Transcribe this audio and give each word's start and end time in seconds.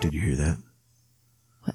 Did 0.00 0.14
you 0.14 0.20
hear 0.20 0.36
that? 0.36 0.56
What? 1.64 1.74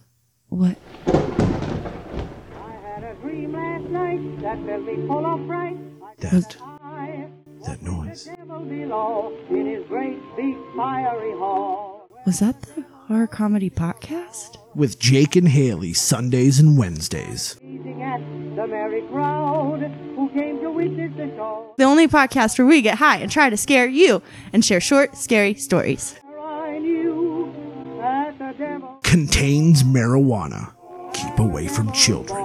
What? 0.50 0.78
I 1.08 2.72
had 2.84 3.04
a 3.04 3.14
dream 3.22 3.54
last 3.54 3.84
night 3.86 4.42
that 4.42 4.66
filled 4.66 4.86
me 4.86 5.08
full 5.08 5.26
of 5.26 5.46
fright. 5.48 5.78
I 6.02 7.28
That- 7.66 7.82
noise. 7.84 8.26
The 8.26 8.36
devil 8.36 8.60
below 8.60 9.34
in 9.50 9.66
his 9.68 9.84
great 9.88 10.18
big 10.36 10.56
fiery 10.76 11.32
hall. 11.34 12.10
Was 12.26 12.40
that 12.40 12.62
the 12.64 12.84
horror 13.08 13.28
comedy 13.28 13.70
podcast? 13.70 14.58
With 14.74 14.98
Jake 15.00 15.36
and 15.36 15.48
Haley 15.48 15.94
Sundays 15.94 16.60
and 16.60 16.78
Wednesdays. 16.78 17.56
The 17.62 18.68
merry 18.68 19.02
crowd 19.12 19.82
who 20.16 20.30
came 20.30 20.62
to 20.62 20.72
witness 20.72 21.12
the 21.18 21.28
show. 21.36 21.74
The 21.78 21.84
only 21.84 22.08
podcast 22.08 22.58
where 22.58 22.66
we 22.66 22.82
get 22.82 22.98
high 22.98 23.18
and 23.18 23.30
try 23.30 23.50
to 23.50 23.58
scare 23.58 23.86
you 23.86 24.22
and 24.54 24.64
share 24.64 24.80
short, 24.80 25.18
scary 25.18 25.54
stories. 25.56 26.16
Contains 29.16 29.82
marijuana. 29.82 30.74
Keep 31.14 31.40
away 31.40 31.70
from 31.70 31.90
children. 31.94 32.44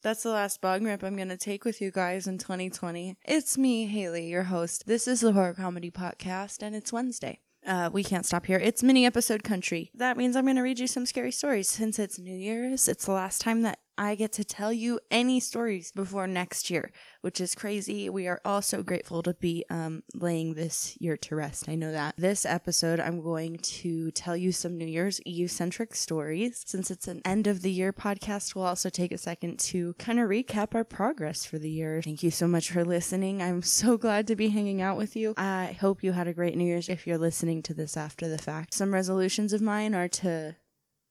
That's 0.00 0.22
the 0.22 0.30
last 0.30 0.62
bong 0.62 0.84
rip 0.84 1.02
I'm 1.02 1.16
going 1.16 1.28
to 1.28 1.36
take 1.36 1.66
with 1.66 1.82
you 1.82 1.90
guys 1.90 2.26
in 2.26 2.38
2020. 2.38 3.18
It's 3.26 3.58
me, 3.58 3.84
Haley, 3.84 4.28
your 4.28 4.44
host. 4.44 4.86
This 4.86 5.06
is 5.06 5.20
the 5.20 5.32
Horror 5.32 5.52
Comedy 5.52 5.90
Podcast, 5.90 6.62
and 6.62 6.74
it's 6.74 6.94
Wednesday. 6.94 7.40
Uh, 7.66 7.90
we 7.92 8.04
can't 8.04 8.26
stop 8.26 8.46
here. 8.46 8.58
It's 8.58 8.82
mini 8.82 9.06
episode 9.06 9.42
country. 9.42 9.90
That 9.94 10.16
means 10.16 10.36
I'm 10.36 10.44
going 10.44 10.56
to 10.56 10.62
read 10.62 10.78
you 10.78 10.86
some 10.86 11.06
scary 11.06 11.32
stories. 11.32 11.68
Since 11.68 11.98
it's 11.98 12.18
New 12.18 12.36
Year's, 12.36 12.88
it's 12.88 13.06
the 13.06 13.12
last 13.12 13.40
time 13.40 13.62
that 13.62 13.78
I 13.96 14.14
get 14.16 14.32
to 14.32 14.44
tell 14.44 14.72
you 14.72 14.98
any 15.10 15.38
stories 15.40 15.92
before 15.92 16.26
next 16.26 16.70
year, 16.70 16.90
which 17.20 17.40
is 17.40 17.54
crazy. 17.54 18.10
We 18.10 18.26
are 18.26 18.40
all 18.44 18.62
so 18.62 18.82
grateful 18.82 19.22
to 19.22 19.34
be 19.34 19.64
um, 19.70 20.02
laying 20.14 20.54
this 20.54 20.96
year 21.00 21.16
to 21.18 21.36
rest. 21.36 21.68
I 21.68 21.76
know 21.76 21.92
that. 21.92 22.14
This 22.16 22.44
episode, 22.44 22.98
I'm 22.98 23.22
going 23.22 23.58
to 23.58 24.10
tell 24.10 24.36
you 24.36 24.50
some 24.52 24.76
New 24.76 24.86
Year's 24.86 25.20
Eve 25.24 25.50
centric 25.50 25.94
stories. 25.94 26.62
Since 26.66 26.90
it's 26.90 27.08
an 27.08 27.22
end 27.24 27.46
of 27.46 27.62
the 27.62 27.70
year 27.70 27.92
podcast, 27.92 28.54
we'll 28.54 28.64
also 28.64 28.88
take 28.88 29.12
a 29.12 29.18
second 29.18 29.58
to 29.60 29.94
kind 29.94 30.18
of 30.18 30.28
recap 30.28 30.74
our 30.74 30.84
progress 30.84 31.44
for 31.44 31.58
the 31.58 31.70
year. 31.70 32.02
Thank 32.02 32.22
you 32.22 32.30
so 32.30 32.48
much 32.48 32.70
for 32.70 32.84
listening. 32.84 33.42
I'm 33.42 33.62
so 33.62 33.96
glad 33.96 34.26
to 34.26 34.36
be 34.36 34.48
hanging 34.48 34.82
out 34.82 34.96
with 34.96 35.14
you. 35.14 35.34
I 35.36 35.76
hope 35.80 36.02
you 36.02 36.12
had 36.12 36.26
a 36.26 36.34
great 36.34 36.56
New 36.56 36.64
Year's 36.64 36.88
if 36.88 37.06
you're 37.06 37.18
listening 37.18 37.62
to 37.64 37.74
this 37.74 37.96
after 37.96 38.28
the 38.28 38.38
fact. 38.38 38.74
Some 38.74 38.92
resolutions 38.92 39.52
of 39.52 39.60
mine 39.62 39.94
are 39.94 40.08
to 40.08 40.56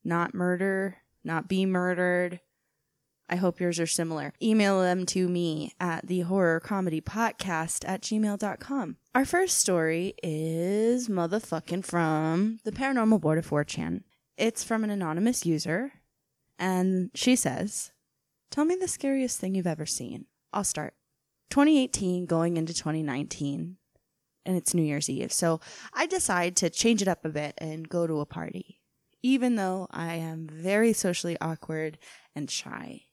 not 0.03 0.33
murder, 0.33 0.97
not 1.23 1.47
be 1.47 1.65
murdered. 1.65 2.41
I 3.33 3.35
hope 3.37 3.59
yours 3.59 3.79
are 3.79 3.87
similar. 3.87 4.31
Email 4.43 4.79
them 4.81 5.07
to 5.07 5.27
me 5.27 5.73
at 5.79 6.05
the 6.05 6.19
horror 6.19 6.59
comedy 6.59 7.01
podcast 7.01 7.83
at 7.87 8.01
gmail.com. 8.01 8.97
Our 9.15 9.25
first 9.25 9.57
story 9.57 10.13
is 10.21 11.09
motherfucking 11.09 11.83
from 11.83 12.59
the 12.63 12.71
Paranormal 12.71 13.19
Board 13.21 13.39
of 13.39 13.49
4chan. 13.49 14.03
It's 14.37 14.63
from 14.63 14.83
an 14.83 14.91
anonymous 14.91 15.47
user, 15.47 15.93
and 16.59 17.09
she 17.15 17.35
says, 17.35 17.91
Tell 18.51 18.65
me 18.65 18.75
the 18.75 18.87
scariest 18.87 19.39
thing 19.39 19.55
you've 19.55 19.65
ever 19.65 19.87
seen. 19.87 20.27
I'll 20.53 20.63
start. 20.63 20.93
2018 21.49 22.27
going 22.27 22.57
into 22.57 22.71
2019, 22.71 23.77
and 24.45 24.55
it's 24.55 24.75
New 24.75 24.83
Year's 24.83 25.09
Eve. 25.09 25.33
So 25.33 25.59
I 25.91 26.05
decide 26.05 26.55
to 26.57 26.69
change 26.69 27.01
it 27.01 27.07
up 27.07 27.25
a 27.25 27.29
bit 27.29 27.55
and 27.57 27.89
go 27.89 28.05
to 28.05 28.19
a 28.19 28.27
party, 28.27 28.79
even 29.23 29.55
though 29.55 29.87
I 29.89 30.17
am 30.17 30.47
very 30.47 30.93
socially 30.93 31.35
awkward 31.41 31.97
and 32.35 32.47
shy. 32.51 33.05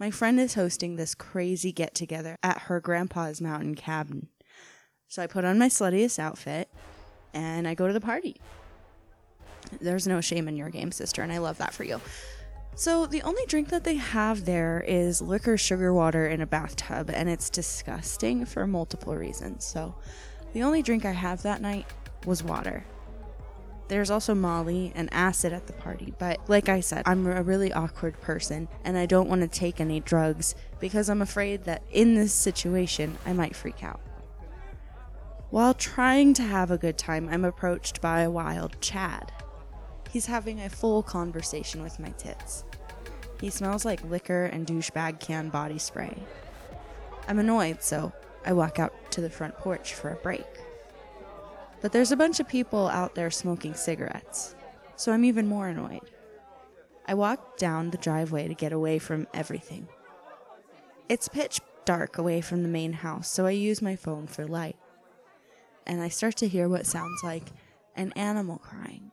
My 0.00 0.10
friend 0.10 0.40
is 0.40 0.54
hosting 0.54 0.96
this 0.96 1.14
crazy 1.14 1.72
get 1.72 1.94
together 1.94 2.38
at 2.42 2.62
her 2.62 2.80
grandpa's 2.80 3.38
mountain 3.42 3.74
cabin. 3.74 4.28
So 5.08 5.22
I 5.22 5.26
put 5.26 5.44
on 5.44 5.58
my 5.58 5.68
sluttiest 5.68 6.18
outfit 6.18 6.70
and 7.34 7.68
I 7.68 7.74
go 7.74 7.86
to 7.86 7.92
the 7.92 8.00
party. 8.00 8.40
There's 9.78 10.06
no 10.06 10.22
shame 10.22 10.48
in 10.48 10.56
your 10.56 10.70
game, 10.70 10.90
sister, 10.90 11.20
and 11.20 11.30
I 11.30 11.36
love 11.36 11.58
that 11.58 11.74
for 11.74 11.84
you. 11.84 12.00
So 12.74 13.04
the 13.04 13.20
only 13.20 13.44
drink 13.44 13.68
that 13.68 13.84
they 13.84 13.96
have 13.96 14.46
there 14.46 14.82
is 14.88 15.20
liquor 15.20 15.58
sugar 15.58 15.92
water 15.92 16.26
in 16.26 16.40
a 16.40 16.46
bathtub, 16.46 17.10
and 17.10 17.28
it's 17.28 17.50
disgusting 17.50 18.46
for 18.46 18.66
multiple 18.66 19.14
reasons. 19.14 19.66
So 19.66 19.94
the 20.54 20.62
only 20.62 20.82
drink 20.82 21.04
I 21.04 21.12
have 21.12 21.42
that 21.42 21.60
night 21.60 21.84
was 22.24 22.42
water. 22.42 22.84
There's 23.90 24.08
also 24.08 24.36
Molly 24.36 24.92
and 24.94 25.08
acid 25.12 25.52
at 25.52 25.66
the 25.66 25.72
party, 25.72 26.14
but 26.16 26.48
like 26.48 26.68
I 26.68 26.78
said, 26.78 27.02
I'm 27.06 27.26
a 27.26 27.42
really 27.42 27.72
awkward 27.72 28.20
person 28.20 28.68
and 28.84 28.96
I 28.96 29.04
don't 29.04 29.28
want 29.28 29.40
to 29.40 29.48
take 29.48 29.80
any 29.80 29.98
drugs 29.98 30.54
because 30.78 31.10
I'm 31.10 31.20
afraid 31.20 31.64
that 31.64 31.82
in 31.90 32.14
this 32.14 32.32
situation 32.32 33.18
I 33.26 33.32
might 33.32 33.56
freak 33.56 33.82
out. 33.82 34.00
While 35.50 35.74
trying 35.74 36.34
to 36.34 36.44
have 36.44 36.70
a 36.70 36.78
good 36.78 36.98
time, 36.98 37.28
I'm 37.28 37.44
approached 37.44 38.00
by 38.00 38.20
a 38.20 38.30
wild 38.30 38.80
Chad. 38.80 39.32
He's 40.08 40.26
having 40.26 40.60
a 40.60 40.70
full 40.70 41.02
conversation 41.02 41.82
with 41.82 41.98
my 41.98 42.10
tits. 42.10 42.62
He 43.40 43.50
smells 43.50 43.84
like 43.84 44.04
liquor 44.04 44.44
and 44.44 44.68
douchebag 44.68 45.18
can 45.18 45.48
body 45.48 45.78
spray. 45.78 46.16
I'm 47.26 47.40
annoyed, 47.40 47.82
so 47.82 48.12
I 48.46 48.52
walk 48.52 48.78
out 48.78 48.94
to 49.10 49.20
the 49.20 49.30
front 49.30 49.58
porch 49.58 49.94
for 49.94 50.10
a 50.10 50.16
break. 50.16 50.46
But 51.80 51.92
there's 51.92 52.12
a 52.12 52.16
bunch 52.16 52.40
of 52.40 52.48
people 52.48 52.88
out 52.88 53.14
there 53.14 53.30
smoking 53.30 53.74
cigarettes, 53.74 54.54
so 54.96 55.12
I'm 55.12 55.24
even 55.24 55.46
more 55.46 55.68
annoyed. 55.68 56.10
I 57.06 57.14
walk 57.14 57.56
down 57.56 57.90
the 57.90 57.98
driveway 57.98 58.48
to 58.48 58.54
get 58.54 58.72
away 58.72 58.98
from 58.98 59.26
everything. 59.32 59.88
It's 61.08 61.28
pitch 61.28 61.60
dark 61.84 62.18
away 62.18 62.40
from 62.40 62.62
the 62.62 62.68
main 62.68 62.92
house, 62.92 63.30
so 63.30 63.46
I 63.46 63.50
use 63.50 63.80
my 63.80 63.96
phone 63.96 64.26
for 64.26 64.46
light. 64.46 64.76
And 65.86 66.00
I 66.02 66.08
start 66.08 66.36
to 66.36 66.48
hear 66.48 66.68
what 66.68 66.86
sounds 66.86 67.22
like 67.24 67.44
an 67.96 68.12
animal 68.12 68.58
crying. 68.58 69.10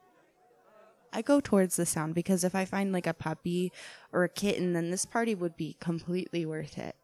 I 1.14 1.22
go 1.22 1.40
towards 1.40 1.78
the 1.78 1.86
sound 1.86 2.14
because 2.14 2.44
if 2.44 2.54
I 2.54 2.66
find 2.66 2.92
like 2.92 3.08
a 3.08 3.14
puppy 3.14 3.72
or 4.12 4.24
a 4.24 4.30
kitten, 4.30 4.74
then 4.74 4.92
this 4.92 5.06
party 5.06 5.34
would 5.34 5.56
be 5.58 5.78
completely 5.80 6.46
worth 6.46 6.78
it. 6.78 6.96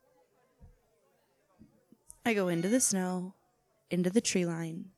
I 2.25 2.33
go 2.33 2.49
into 2.49 2.69
the 2.69 2.79
snow, 2.79 3.33
into 3.89 4.09
the 4.09 4.21
tree 4.21 4.45
line, 4.45 4.89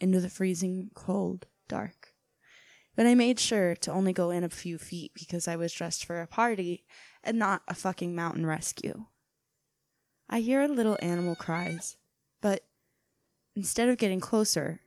into 0.00 0.20
the 0.20 0.30
freezing 0.30 0.90
cold 0.94 1.46
dark. 1.68 2.14
But 2.96 3.06
I 3.06 3.14
made 3.14 3.38
sure 3.38 3.76
to 3.76 3.92
only 3.92 4.12
go 4.12 4.30
in 4.30 4.44
a 4.44 4.48
few 4.48 4.76
feet 4.76 5.12
because 5.14 5.46
I 5.46 5.56
was 5.56 5.72
dressed 5.72 6.04
for 6.04 6.20
a 6.20 6.26
party 6.26 6.84
and 7.22 7.38
not 7.38 7.62
a 7.68 7.74
fucking 7.74 8.14
mountain 8.14 8.44
rescue. 8.44 9.06
I 10.28 10.40
hear 10.40 10.62
a 10.62 10.68
little 10.68 10.98
animal 11.00 11.34
cries, 11.34 11.96
but 12.40 12.64
instead 13.54 13.88
of 13.88 13.98
getting 13.98 14.20
closer, 14.20 14.80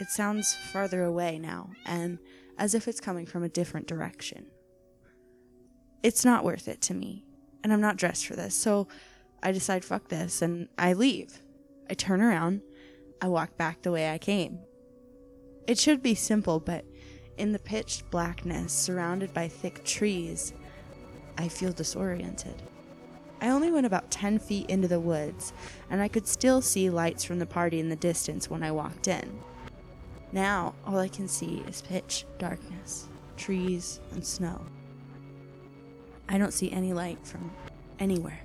it 0.00 0.08
sounds 0.08 0.54
farther 0.54 1.04
away 1.04 1.38
now 1.38 1.70
and 1.86 2.18
as 2.58 2.74
if 2.74 2.88
it's 2.88 3.00
coming 3.00 3.26
from 3.26 3.42
a 3.42 3.48
different 3.48 3.86
direction. 3.86 4.46
It's 6.02 6.24
not 6.24 6.44
worth 6.44 6.68
it 6.68 6.80
to 6.82 6.94
me, 6.94 7.24
and 7.62 7.72
I'm 7.72 7.80
not 7.80 7.96
dressed 7.96 8.26
for 8.26 8.34
this, 8.34 8.54
so 8.54 8.88
I 9.42 9.52
decide 9.52 9.84
fuck 9.84 10.08
this 10.08 10.42
and 10.42 10.68
I 10.76 10.92
leave. 10.92 11.40
I 11.88 11.94
turn 11.94 12.20
around 12.20 12.62
I 13.22 13.28
walk 13.28 13.56
back 13.56 13.82
the 13.82 13.92
way 13.92 14.10
I 14.10 14.18
came. 14.18 14.58
It 15.68 15.78
should 15.78 16.02
be 16.02 16.16
simple, 16.16 16.58
but 16.58 16.84
in 17.38 17.52
the 17.52 17.60
pitched 17.60 18.10
blackness, 18.10 18.72
surrounded 18.72 19.32
by 19.32 19.46
thick 19.46 19.84
trees, 19.84 20.52
I 21.38 21.46
feel 21.46 21.72
disoriented. 21.72 22.60
I 23.40 23.50
only 23.50 23.70
went 23.70 23.86
about 23.86 24.10
10 24.10 24.40
feet 24.40 24.68
into 24.68 24.88
the 24.88 24.98
woods, 24.98 25.52
and 25.88 26.02
I 26.02 26.08
could 26.08 26.26
still 26.26 26.60
see 26.60 26.90
lights 26.90 27.22
from 27.22 27.38
the 27.38 27.46
party 27.46 27.78
in 27.78 27.88
the 27.88 27.96
distance 27.96 28.50
when 28.50 28.64
I 28.64 28.72
walked 28.72 29.06
in. 29.06 29.38
Now, 30.32 30.74
all 30.84 30.98
I 30.98 31.08
can 31.08 31.28
see 31.28 31.62
is 31.68 31.80
pitch 31.80 32.26
darkness, 32.38 33.08
trees, 33.36 34.00
and 34.10 34.26
snow. 34.26 34.60
I 36.28 36.38
don't 36.38 36.52
see 36.52 36.72
any 36.72 36.92
light 36.92 37.24
from 37.24 37.52
anywhere. 38.00 38.40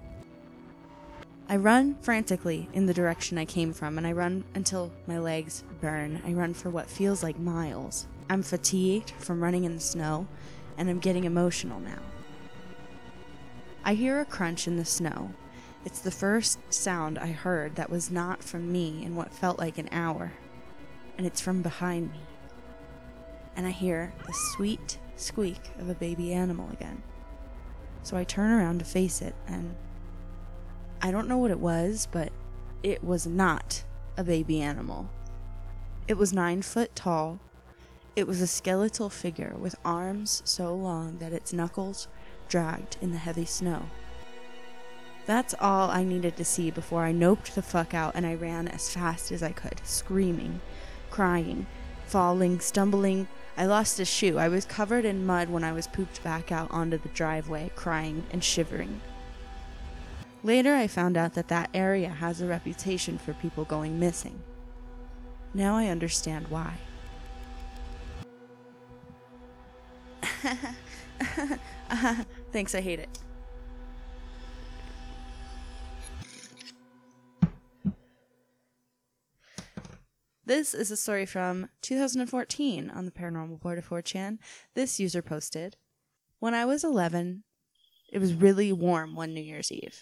I 1.49 1.55
run 1.55 1.95
frantically 2.01 2.67
in 2.73 2.87
the 2.87 2.93
direction 2.93 3.37
I 3.37 3.45
came 3.45 3.71
from, 3.71 3.97
and 3.97 4.05
I 4.05 4.11
run 4.11 4.43
until 4.53 4.91
my 5.07 5.17
legs 5.17 5.63
burn. 5.79 6.21
I 6.25 6.33
run 6.33 6.53
for 6.53 6.69
what 6.69 6.89
feels 6.89 7.23
like 7.23 7.39
miles. 7.39 8.05
I'm 8.29 8.43
fatigued 8.43 9.11
from 9.11 9.41
running 9.41 9.63
in 9.63 9.73
the 9.73 9.79
snow, 9.79 10.27
and 10.77 10.89
I'm 10.89 10.99
getting 10.99 11.23
emotional 11.23 11.79
now. 11.79 11.99
I 13.85 13.93
hear 13.93 14.19
a 14.19 14.25
crunch 14.25 14.67
in 14.67 14.75
the 14.75 14.83
snow. 14.83 15.31
It's 15.85 16.01
the 16.01 16.11
first 16.11 16.59
sound 16.73 17.17
I 17.17 17.27
heard 17.27 17.75
that 17.75 17.89
was 17.89 18.11
not 18.11 18.43
from 18.43 18.69
me 18.69 19.01
in 19.05 19.15
what 19.15 19.33
felt 19.33 19.57
like 19.57 19.77
an 19.77 19.87
hour, 19.93 20.33
and 21.17 21.25
it's 21.25 21.39
from 21.39 21.61
behind 21.61 22.11
me. 22.11 22.19
And 23.55 23.65
I 23.65 23.71
hear 23.71 24.13
the 24.25 24.33
sweet 24.33 24.99
squeak 25.15 25.61
of 25.79 25.87
a 25.87 25.95
baby 25.95 26.33
animal 26.33 26.69
again. 26.73 27.01
So 28.03 28.17
I 28.17 28.25
turn 28.25 28.51
around 28.51 28.79
to 28.79 28.85
face 28.85 29.21
it, 29.21 29.35
and 29.47 29.75
I 31.01 31.11
don't 31.11 31.27
know 31.27 31.37
what 31.37 31.51
it 31.51 31.59
was, 31.59 32.07
but 32.11 32.31
it 32.83 33.03
was 33.03 33.27
not 33.27 33.83
a 34.17 34.23
baby 34.23 34.61
animal. 34.61 35.09
It 36.07 36.17
was 36.17 36.33
nine 36.33 36.61
foot 36.61 36.95
tall. 36.95 37.39
It 38.15 38.25
was 38.25 38.41
a 38.41 38.47
skeletal 38.47 39.09
figure 39.09 39.55
with 39.59 39.75
arms 39.85 40.41
so 40.43 40.73
long 40.73 41.17
that 41.19 41.33
its 41.33 41.53
knuckles 41.53 42.07
dragged 42.49 42.97
in 43.01 43.11
the 43.11 43.17
heavy 43.17 43.45
snow. 43.45 43.83
That's 45.27 45.53
all 45.59 45.89
I 45.89 46.03
needed 46.03 46.37
to 46.37 46.45
see 46.45 46.71
before 46.71 47.03
I 47.03 47.11
noped 47.11 47.53
the 47.53 47.61
fuck 47.61 47.93
out 47.93 48.15
and 48.15 48.25
I 48.25 48.33
ran 48.35 48.67
as 48.69 48.89
fast 48.89 49.31
as 49.31 49.43
I 49.43 49.51
could, 49.51 49.81
screaming, 49.83 50.61
crying, 51.11 51.67
falling, 52.05 52.59
stumbling. 52.61 53.27
I 53.57 53.65
lost 53.65 53.99
a 53.99 54.05
shoe. 54.05 54.37
I 54.37 54.47
was 54.47 54.65
covered 54.65 55.03
in 55.03 55.25
mud 55.25 55.49
when 55.49 55.65
I 55.65 55.73
was 55.73 55.87
pooped 55.87 56.23
back 56.23 56.51
out 56.51 56.71
onto 56.71 56.97
the 56.97 57.09
driveway, 57.09 57.71
crying 57.75 58.23
and 58.31 58.43
shivering. 58.43 59.01
Later, 60.43 60.75
I 60.75 60.87
found 60.87 61.17
out 61.17 61.33
that 61.33 61.47
that 61.47 61.69
area 61.73 62.09
has 62.09 62.41
a 62.41 62.47
reputation 62.47 63.17
for 63.17 63.33
people 63.33 63.65
going 63.65 63.99
missing. 63.99 64.39
Now 65.53 65.75
I 65.75 65.87
understand 65.87 66.47
why. 66.47 66.73
Thanks, 72.51 72.75
I 72.75 72.81
hate 72.81 72.99
it. 72.99 73.19
This 80.45 80.73
is 80.73 80.91
a 80.91 80.95
story 80.95 81.25
from 81.25 81.67
2014 81.81 82.89
on 82.89 83.03
the 83.03 83.11
Paranormal 83.11 83.59
Board 83.59 83.77
of 83.77 83.89
4chan. 83.89 84.37
This 84.75 84.97
user 84.97 85.21
posted 85.21 85.75
When 86.39 86.53
I 86.53 86.63
was 86.63 86.85
11, 86.85 87.43
it 88.13 88.19
was 88.19 88.33
really 88.33 88.71
warm 88.71 89.13
one 89.13 89.33
New 89.33 89.41
Year's 89.41 89.73
Eve. 89.73 90.01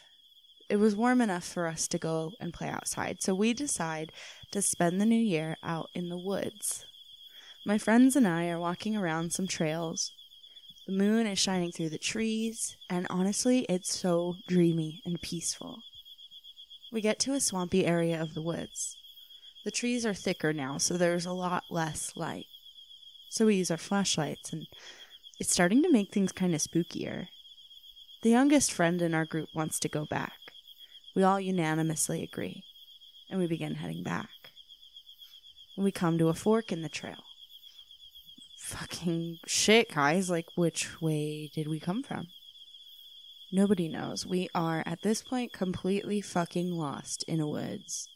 It 0.67 0.77
was 0.77 0.95
warm 0.95 1.21
enough 1.21 1.43
for 1.43 1.67
us 1.67 1.87
to 1.89 1.99
go 1.99 2.31
and 2.39 2.51
play 2.51 2.69
outside, 2.69 3.21
so 3.21 3.35
we 3.35 3.53
decide 3.53 4.11
to 4.51 4.63
spend 4.63 4.99
the 4.99 5.05
new 5.05 5.15
year 5.15 5.57
out 5.61 5.89
in 5.93 6.09
the 6.09 6.17
woods. 6.17 6.85
My 7.67 7.77
friends 7.77 8.15
and 8.15 8.27
I 8.27 8.47
are 8.49 8.59
walking 8.59 8.95
around 8.95 9.31
some 9.31 9.45
trails. 9.45 10.11
The 10.87 10.93
moon 10.93 11.27
is 11.27 11.37
shining 11.37 11.71
through 11.71 11.89
the 11.89 11.99
trees, 11.99 12.77
and 12.89 13.05
honestly, 13.11 13.65
it's 13.69 13.95
so 13.95 14.35
dreamy 14.47 15.01
and 15.05 15.21
peaceful. 15.21 15.81
We 16.91 16.99
get 17.01 17.19
to 17.19 17.33
a 17.33 17.39
swampy 17.39 17.85
area 17.85 18.19
of 18.19 18.33
the 18.33 18.41
woods. 18.41 18.97
The 19.65 19.71
trees 19.71 20.03
are 20.03 20.13
thicker 20.15 20.51
now, 20.51 20.79
so 20.79 20.97
there's 20.97 21.25
a 21.27 21.31
lot 21.31 21.65
less 21.69 22.13
light. 22.15 22.45
So 23.29 23.45
we 23.45 23.55
use 23.55 23.69
our 23.69 23.77
flashlights, 23.77 24.51
and 24.51 24.65
it's 25.39 25.51
starting 25.51 25.83
to 25.83 25.91
make 25.91 26.11
things 26.11 26.31
kind 26.31 26.55
of 26.55 26.61
spookier. 26.61 27.27
The 28.23 28.29
youngest 28.31 28.71
friend 28.71 28.99
in 29.01 29.13
our 29.13 29.25
group 29.25 29.49
wants 29.53 29.79
to 29.81 29.89
go 29.89 30.05
back. 30.05 30.44
We 31.15 31.23
all 31.23 31.39
unanimously 31.39 32.23
agree, 32.23 32.63
and 33.29 33.39
we 33.39 33.47
begin 33.47 33.75
heading 33.75 34.03
back. 34.03 34.29
We 35.77 35.91
come 35.91 36.17
to 36.17 36.27
a 36.27 36.33
fork 36.33 36.71
in 36.71 36.81
the 36.81 36.89
trail. 36.89 37.23
Fucking 38.59 39.39
shit, 39.47 39.93
guys. 39.93 40.29
Like, 40.29 40.47
which 40.55 41.01
way 41.01 41.49
did 41.53 41.67
we 41.67 41.79
come 41.79 42.03
from? 42.03 42.27
Nobody 43.51 43.87
knows. 43.87 44.25
We 44.25 44.49
are, 44.53 44.83
at 44.85 45.03
this 45.03 45.21
point, 45.21 45.53
completely 45.53 46.19
fucking 46.19 46.71
lost 46.71 47.23
in 47.23 47.39
a 47.39 47.47
woods. 47.47 48.09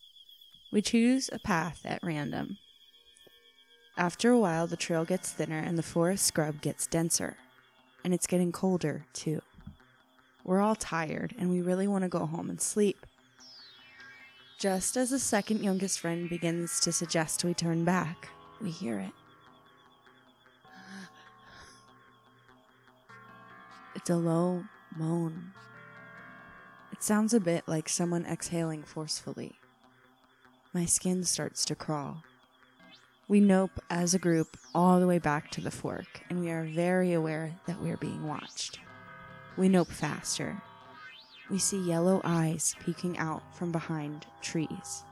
We 0.71 0.81
choose 0.81 1.29
a 1.31 1.39
path 1.39 1.81
at 1.85 2.03
random. 2.03 2.57
After 3.97 4.31
a 4.31 4.39
while, 4.39 4.67
the 4.67 4.77
trail 4.77 5.05
gets 5.05 5.31
thinner 5.31 5.59
and 5.59 5.77
the 5.77 5.83
forest 5.83 6.25
scrub 6.25 6.61
gets 6.61 6.87
denser. 6.87 7.37
And 8.03 8.13
it's 8.13 8.27
getting 8.27 8.51
colder, 8.51 9.05
too. 9.13 9.41
We're 10.49 10.61
all 10.61 10.73
tired 10.73 11.35
and 11.37 11.51
we 11.51 11.61
really 11.61 11.87
want 11.87 12.05
to 12.05 12.09
go 12.09 12.25
home 12.25 12.49
and 12.49 12.59
sleep. 12.59 13.05
Just 14.57 14.97
as 14.97 15.11
the 15.11 15.19
second 15.19 15.63
youngest 15.63 15.99
friend 15.99 16.27
begins 16.27 16.79
to 16.79 16.91
suggest 16.91 17.43
we 17.43 17.53
turn 17.53 17.85
back, 17.85 18.29
we 18.59 18.71
hear 18.71 18.97
it. 18.97 19.11
It's 23.93 24.09
a 24.09 24.15
low 24.15 24.63
moan. 24.97 25.51
It 26.93 27.03
sounds 27.03 27.35
a 27.35 27.39
bit 27.39 27.67
like 27.67 27.87
someone 27.87 28.25
exhaling 28.25 28.81
forcefully. 28.81 29.53
My 30.73 30.85
skin 30.85 31.25
starts 31.25 31.63
to 31.65 31.75
crawl. 31.75 32.23
We 33.27 33.39
nope 33.39 33.79
as 33.91 34.15
a 34.15 34.19
group 34.19 34.57
all 34.73 34.99
the 34.99 35.05
way 35.05 35.19
back 35.19 35.51
to 35.51 35.61
the 35.61 35.69
fork, 35.69 36.23
and 36.27 36.39
we 36.39 36.49
are 36.49 36.63
very 36.63 37.13
aware 37.13 37.53
that 37.67 37.79
we 37.79 37.91
are 37.91 37.97
being 37.97 38.27
watched. 38.27 38.79
We 39.57 39.69
nope 39.69 39.89
faster. 39.89 40.61
We 41.49 41.57
see 41.57 41.79
yellow 41.79 42.21
eyes 42.23 42.75
peeking 42.83 43.17
out 43.17 43.41
from 43.55 43.71
behind 43.71 44.25
trees. 44.41 45.03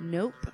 Nope. 0.00 0.52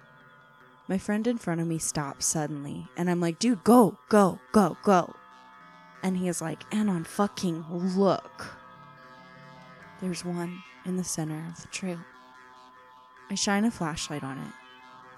My 0.89 0.99
friend 0.99 1.27
in 1.27 1.39
front 1.39 1.61
of 1.61 1.67
me 1.67 1.79
stops 1.79 2.27
suddenly, 2.27 2.89
and 2.97 3.09
I'm 3.11 3.21
like, 3.21 3.39
dude, 3.39 3.65
go, 3.65 3.97
go, 4.09 4.39
go, 4.53 4.77
go. 4.83 5.15
And 6.03 6.17
he 6.17 6.29
is 6.29 6.41
like, 6.41 6.63
Anon, 6.73 7.05
fucking 7.05 7.65
look. 7.71 8.47
There's 10.01 10.25
one 10.25 10.63
in 10.85 10.97
the 10.97 11.05
center 11.05 11.43
of 11.49 11.61
the 11.63 11.69
trail. 11.69 11.99
I 13.31 13.35
shine 13.35 13.65
a 13.65 13.71
flashlight 13.71 14.23
on 14.23 14.39
it. 14.39 14.53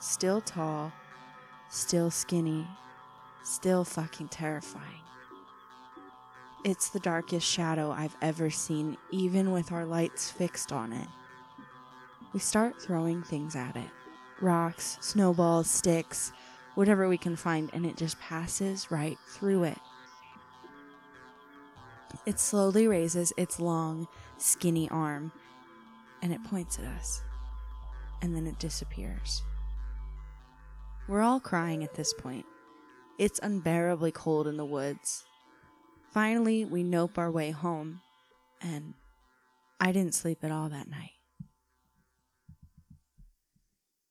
Still 0.01 0.41
tall, 0.41 0.93
still 1.69 2.11
skinny, 2.11 2.67
still 3.43 3.85
fucking 3.85 4.29
terrifying. 4.29 5.03
It's 6.65 6.89
the 6.89 7.01
darkest 7.01 7.47
shadow 7.47 7.91
I've 7.91 8.17
ever 8.21 8.51
seen, 8.51 8.97
even 9.11 9.53
with 9.53 9.73
our 9.73 9.85
lights 9.85 10.31
fixed 10.31 10.73
on 10.73 10.93
it. 10.93 11.09
We 12.33 12.41
start 12.41 12.81
throwing 12.81 13.23
things 13.23 13.57
at 13.57 13.77
it 13.77 13.89
rocks, 14.41 14.99
snowballs, 15.01 15.69
sticks, 15.69 16.33
whatever 16.77 17.09
we 17.09 17.19
can 17.19 17.35
find, 17.35 17.71
and 17.73 17.85
it 17.85 17.97
just 17.97 18.21
passes 18.21 18.91
right 18.91 19.19
through 19.27 19.65
it. 19.65 19.79
It 22.25 22.39
slowly 22.39 22.87
raises 22.87 23.33
its 23.37 23.59
long, 23.59 24.07
skinny 24.37 24.89
arm 24.91 25.33
and 26.23 26.33
it 26.33 26.43
points 26.45 26.79
at 26.79 26.85
us, 26.85 27.23
and 28.23 28.35
then 28.35 28.47
it 28.47 28.59
disappears. 28.59 29.43
We're 31.07 31.23
all 31.23 31.41
crying 31.41 31.85
at 31.85 31.95
this 31.95 32.13
point. 32.13 32.45
It's 33.19 33.41
unbearably 33.43 34.13
cold 34.13 34.47
in 34.47 34.57
the 34.57 34.65
woods. 34.65 35.25
Finally, 36.19 36.65
we 36.65 36.83
nope 36.83 37.17
our 37.17 37.31
way 37.31 37.53
home, 37.53 38.01
and 38.61 38.95
I 39.79 39.93
didn't 39.93 40.17
sleep 40.17 40.43
at 40.43 40.51
all 40.51 40.69
that 40.69 40.91
night. 40.91 41.13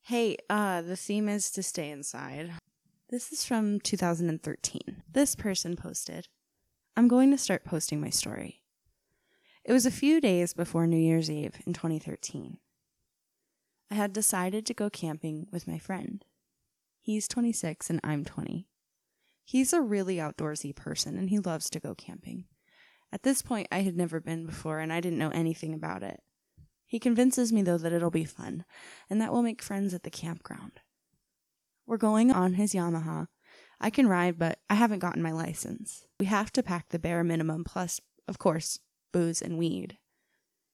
Hey, 0.03 0.37
uh, 0.49 0.81
the 0.83 0.95
theme 0.95 1.27
is 1.27 1.51
to 1.51 1.61
stay 1.61 1.91
inside. 1.91 2.51
This 3.09 3.33
is 3.33 3.43
from 3.43 3.81
2013. 3.81 5.03
This 5.11 5.35
person 5.35 5.75
posted, 5.75 6.29
I'm 6.95 7.09
going 7.09 7.29
to 7.31 7.37
start 7.37 7.65
posting 7.65 7.99
my 7.99 8.09
story. 8.09 8.61
It 9.65 9.73
was 9.73 9.85
a 9.85 9.91
few 9.91 10.21
days 10.21 10.53
before 10.53 10.87
New 10.87 10.95
Year's 10.95 11.29
Eve 11.29 11.57
in 11.65 11.73
2013. 11.73 12.57
I 13.91 13.95
had 13.95 14.13
decided 14.13 14.65
to 14.67 14.73
go 14.73 14.89
camping 14.89 15.47
with 15.51 15.67
my 15.67 15.77
friend. 15.77 16.23
He's 17.01 17.27
26 17.27 17.89
and 17.89 17.99
I'm 18.01 18.23
20. 18.23 18.65
He's 19.47 19.71
a 19.71 19.79
really 19.79 20.17
outdoorsy 20.17 20.75
person 20.75 21.17
and 21.17 21.29
he 21.29 21.39
loves 21.39 21.69
to 21.69 21.79
go 21.79 21.95
camping. 21.95 22.43
At 23.13 23.23
this 23.23 23.41
point, 23.41 23.69
I 23.71 23.79
had 23.79 23.95
never 23.95 24.19
been 24.19 24.45
before 24.45 24.79
and 24.79 24.91
I 24.91 24.99
didn't 24.99 25.19
know 25.19 25.29
anything 25.29 25.73
about 25.73 26.03
it. 26.03 26.21
He 26.85 26.99
convinces 26.99 27.53
me, 27.53 27.61
though, 27.61 27.77
that 27.77 27.93
it'll 27.93 28.11
be 28.11 28.25
fun 28.25 28.65
and 29.09 29.21
that 29.21 29.31
we'll 29.31 29.43
make 29.43 29.61
friends 29.61 29.93
at 29.93 30.03
the 30.03 30.09
campground. 30.09 30.81
We're 31.85 31.95
going 31.95 32.29
on 32.29 32.55
his 32.55 32.73
Yamaha. 32.73 33.27
I 33.79 33.89
can 33.89 34.09
ride, 34.09 34.37
but 34.37 34.59
I 34.69 34.75
haven't 34.75 34.99
gotten 34.99 35.21
my 35.21 35.31
license. 35.31 36.05
We 36.19 36.25
have 36.25 36.51
to 36.51 36.61
pack 36.61 36.89
the 36.89 36.99
bare 36.99 37.23
minimum, 37.23 37.63
plus, 37.63 38.01
of 38.27 38.39
course, 38.39 38.79
booze 39.13 39.41
and 39.41 39.57
weed. 39.57 39.97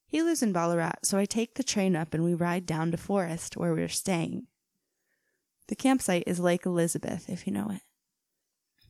He 0.07 0.23
lives 0.23 0.41
in 0.41 0.51
Ballarat, 0.51 0.95
so 1.03 1.19
I 1.19 1.25
take 1.25 1.53
the 1.53 1.63
train 1.63 1.95
up 1.95 2.15
and 2.15 2.23
we 2.23 2.33
ride 2.33 2.65
down 2.65 2.89
to 2.89 2.97
Forrest 2.97 3.55
where 3.55 3.75
we're 3.75 3.87
staying. 3.87 4.47
The 5.67 5.75
campsite 5.75 6.23
is 6.25 6.39
Lake 6.39 6.65
Elizabeth, 6.65 7.29
if 7.29 7.45
you 7.45 7.53
know 7.53 7.69
it. 7.69 7.83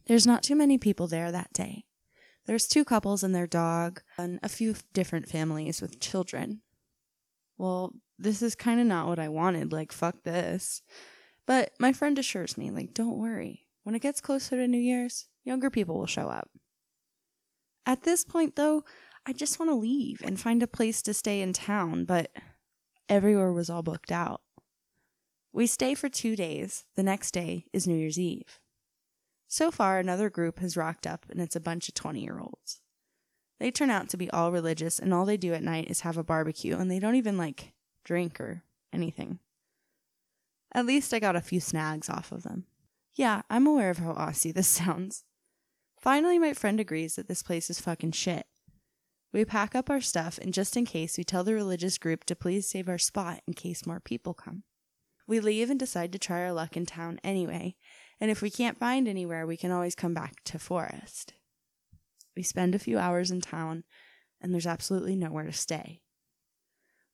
There's 0.05 0.27
not 0.27 0.43
too 0.43 0.55
many 0.55 0.77
people 0.77 1.07
there 1.07 1.31
that 1.31 1.53
day. 1.53 1.85
There's 2.45 2.67
two 2.67 2.83
couples 2.83 3.23
and 3.23 3.33
their 3.33 3.47
dog, 3.47 4.01
and 4.17 4.39
a 4.43 4.49
few 4.49 4.75
different 4.91 5.29
families 5.29 5.81
with 5.81 6.01
children. 6.01 6.61
Well, 7.57 7.93
this 8.19 8.41
is 8.41 8.55
kind 8.55 8.81
of 8.81 8.87
not 8.87 9.07
what 9.07 9.19
I 9.19 9.29
wanted. 9.29 9.71
Like, 9.71 9.91
fuck 9.91 10.23
this. 10.23 10.81
But 11.45 11.71
my 11.79 11.93
friend 11.93 12.19
assures 12.19 12.57
me, 12.57 12.69
like, 12.71 12.93
don't 12.93 13.17
worry. 13.17 13.67
When 13.83 13.95
it 13.95 14.01
gets 14.01 14.21
closer 14.21 14.57
to 14.57 14.67
New 14.67 14.77
Year's, 14.77 15.27
younger 15.43 15.69
people 15.69 15.97
will 15.97 16.05
show 16.05 16.27
up. 16.27 16.49
At 17.85 18.03
this 18.03 18.23
point, 18.23 18.55
though, 18.55 18.83
I 19.25 19.33
just 19.33 19.59
want 19.59 19.71
to 19.71 19.75
leave 19.75 20.21
and 20.23 20.39
find 20.39 20.61
a 20.63 20.67
place 20.67 21.01
to 21.03 21.13
stay 21.13 21.41
in 21.41 21.53
town, 21.53 22.05
but 22.05 22.31
everywhere 23.07 23.53
was 23.53 23.69
all 23.69 23.83
booked 23.83 24.11
out. 24.11 24.41
We 25.53 25.67
stay 25.67 25.93
for 25.93 26.09
two 26.09 26.35
days. 26.35 26.85
The 26.95 27.03
next 27.03 27.31
day 27.31 27.65
is 27.71 27.87
New 27.87 27.95
Year's 27.95 28.19
Eve. 28.19 28.59
So 29.53 29.69
far, 29.69 29.99
another 29.99 30.31
group 30.31 30.57
has 30.61 30.75
rocked 30.75 31.05
up, 31.05 31.27
and 31.29 31.39
it's 31.39 31.55
a 31.55 31.59
bunch 31.59 31.87
of 31.87 31.93
20 31.93 32.19
year 32.19 32.39
olds. 32.39 32.81
They 33.59 33.69
turn 33.69 33.91
out 33.91 34.09
to 34.09 34.17
be 34.17 34.27
all 34.31 34.51
religious, 34.51 34.97
and 34.97 35.13
all 35.13 35.25
they 35.25 35.37
do 35.37 35.53
at 35.53 35.61
night 35.61 35.91
is 35.91 36.01
have 36.01 36.17
a 36.17 36.23
barbecue, 36.23 36.75
and 36.75 36.89
they 36.89 36.97
don't 36.97 37.13
even 37.13 37.37
like 37.37 37.71
drink 38.03 38.41
or 38.41 38.63
anything. 38.91 39.37
At 40.73 40.87
least 40.87 41.13
I 41.13 41.19
got 41.19 41.35
a 41.35 41.39
few 41.39 41.59
snags 41.59 42.09
off 42.09 42.31
of 42.31 42.41
them. 42.41 42.65
Yeah, 43.13 43.43
I'm 43.47 43.67
aware 43.67 43.91
of 43.91 43.99
how 43.99 44.13
Aussie 44.13 44.51
this 44.51 44.67
sounds. 44.81 45.23
Finally, 45.99 46.39
my 46.39 46.53
friend 46.53 46.79
agrees 46.79 47.15
that 47.15 47.27
this 47.27 47.43
place 47.43 47.69
is 47.69 47.79
fucking 47.79 48.13
shit. 48.13 48.47
We 49.31 49.45
pack 49.45 49.75
up 49.75 49.87
our 49.87 50.01
stuff, 50.01 50.39
and 50.41 50.51
just 50.51 50.75
in 50.75 50.85
case, 50.85 51.15
we 51.15 51.23
tell 51.23 51.43
the 51.43 51.53
religious 51.53 51.99
group 51.99 52.23
to 52.25 52.35
please 52.35 52.67
save 52.67 52.89
our 52.89 52.97
spot 52.97 53.41
in 53.47 53.53
case 53.53 53.85
more 53.85 53.99
people 53.99 54.33
come. 54.33 54.63
We 55.27 55.39
leave 55.39 55.69
and 55.69 55.79
decide 55.79 56.11
to 56.13 56.17
try 56.17 56.41
our 56.41 56.53
luck 56.53 56.75
in 56.75 56.87
town 56.87 57.19
anyway, 57.23 57.75
and 58.23 58.31
if 58.31 58.41
we 58.41 58.49
can't 58.49 58.77
find 58.77 59.05
anywhere, 59.05 59.45
we 59.45 59.57
can 59.57 59.69
always 59.69 59.95
come 59.95 60.13
back 60.13 60.45
to 60.45 60.57
Forrest. 60.57 61.33
We 62.37 62.41
spend 62.41 62.73
a 62.73 62.79
few 62.79 62.97
hours 62.97 63.31
in 63.31 63.41
town, 63.41 63.83
and 64.39 64.53
there's 64.53 64.65
absolutely 64.65 65.17
nowhere 65.17 65.43
to 65.43 65.51
stay. 65.51 65.99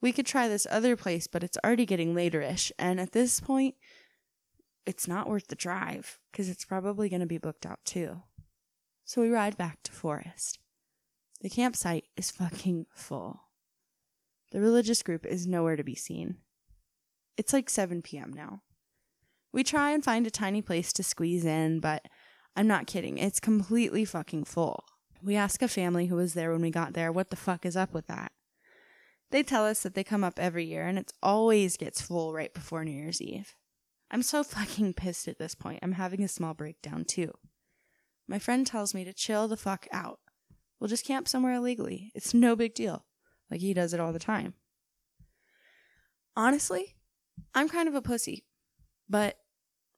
We 0.02 0.12
could 0.12 0.28
try 0.28 0.48
this 0.48 0.68
other 0.70 0.96
place, 0.96 1.26
but 1.26 1.44
it's 1.44 1.58
already 1.66 1.88
getting 1.88 2.14
laterish, 2.14 2.72
and 2.78 3.00
at 3.00 3.14
this 3.14 3.40
point, 3.40 3.74
it's 4.86 5.08
not 5.08 5.28
worth 5.28 5.48
the 5.48 5.56
drive 5.56 6.20
because 6.32 6.48
it's 6.48 6.64
probably 6.64 7.10
going 7.10 7.22
to 7.22 7.26
be 7.26 7.40
booked 7.40 7.66
out 7.66 7.80
too. 7.84 8.22
So 9.04 9.24
we 9.24 9.32
ride 9.32 9.58
back 9.58 9.82
to 9.86 9.92
Forrest. 9.92 10.60
The 11.42 11.50
campsite 11.50 12.06
is 12.18 12.30
fucking 12.30 12.86
full. 12.94 13.46
The 14.52 14.62
religious 14.62 15.02
group 15.02 15.26
is 15.26 15.48
nowhere 15.48 15.76
to 15.76 15.84
be 15.84 15.96
seen. 15.96 16.36
It's 17.36 17.52
like 17.52 17.68
7 17.68 18.04
p.m. 18.04 18.32
now. 18.32 18.62
We 19.52 19.64
try 19.64 19.92
and 19.92 20.04
find 20.04 20.28
a 20.28 20.32
tiny 20.32 20.62
place 20.62 20.94
to 20.94 21.04
squeeze 21.04 21.46
in, 21.46 21.80
but 21.80 22.06
I'm 22.56 22.68
not 22.68 22.88
kidding. 22.88 23.18
It's 23.18 23.40
completely 23.40 24.06
fucking 24.06 24.46
full. 24.46 24.84
We 25.24 25.36
ask 25.36 25.62
a 25.62 25.68
family 25.68 26.06
who 26.06 26.16
was 26.16 26.34
there 26.34 26.52
when 26.52 26.62
we 26.62 26.72
got 26.72 26.94
there 26.94 27.12
what 27.12 27.30
the 27.30 27.36
fuck 27.36 27.66
is 27.66 27.76
up 27.76 27.94
with 27.94 28.08
that. 28.08 28.32
They 29.32 29.44
tell 29.44 29.66
us 29.66 29.84
that 29.84 29.94
they 29.94 30.04
come 30.04 30.24
up 30.24 30.40
every 30.40 30.66
year 30.66 30.88
and 30.88 30.98
it 30.98 31.12
always 31.22 31.78
gets 31.78 32.02
full 32.02 32.34
right 32.34 32.54
before 32.54 32.84
New 32.84 32.92
Year's 32.92 33.22
Eve. 33.22 33.56
I'm 34.12 34.24
so 34.24 34.44
fucking 34.44 34.94
pissed 34.94 35.28
at 35.28 35.40
this 35.40 35.56
point. 35.56 35.80
I'm 35.82 35.94
having 35.94 36.24
a 36.24 36.28
small 36.28 36.54
breakdown 36.54 37.06
too. 37.06 37.32
My 38.28 38.40
friend 38.40 38.66
tells 38.66 38.94
me 38.94 39.04
to 39.06 39.14
chill 39.14 39.48
the 39.48 39.58
fuck 39.58 39.88
out. 39.92 40.20
We'll 40.80 40.88
just 40.88 41.06
camp 41.06 41.28
somewhere 41.28 41.54
illegally. 41.54 42.12
It's 42.16 42.34
no 42.34 42.56
big 42.56 42.74
deal. 42.74 43.06
Like 43.52 43.62
he 43.62 43.74
does 43.74 43.94
it 43.94 44.00
all 44.00 44.14
the 44.14 44.20
time. 44.20 44.54
Honestly, 46.36 46.96
I'm 47.54 47.68
kind 47.68 47.90
of 47.90 47.96
a 47.96 48.02
pussy, 48.02 48.46
but 49.10 49.38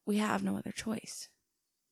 we 0.05 0.17
have 0.17 0.43
no 0.43 0.57
other 0.57 0.71
choice. 0.71 1.29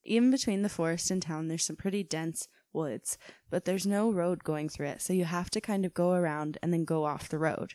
Even 0.03 0.31
between 0.31 0.61
the 0.61 0.69
forest 0.69 1.11
and 1.11 1.21
town, 1.21 1.47
there's 1.47 1.65
some 1.65 1.75
pretty 1.75 2.03
dense 2.03 2.47
woods, 2.71 3.17
but 3.49 3.65
there's 3.65 3.85
no 3.85 4.11
road 4.11 4.43
going 4.43 4.69
through 4.69 4.87
it, 4.87 5.01
so 5.01 5.13
you 5.13 5.25
have 5.25 5.49
to 5.51 5.61
kind 5.61 5.85
of 5.85 5.93
go 5.93 6.13
around 6.13 6.57
and 6.61 6.71
then 6.71 6.85
go 6.85 7.05
off 7.05 7.29
the 7.29 7.37
road. 7.37 7.73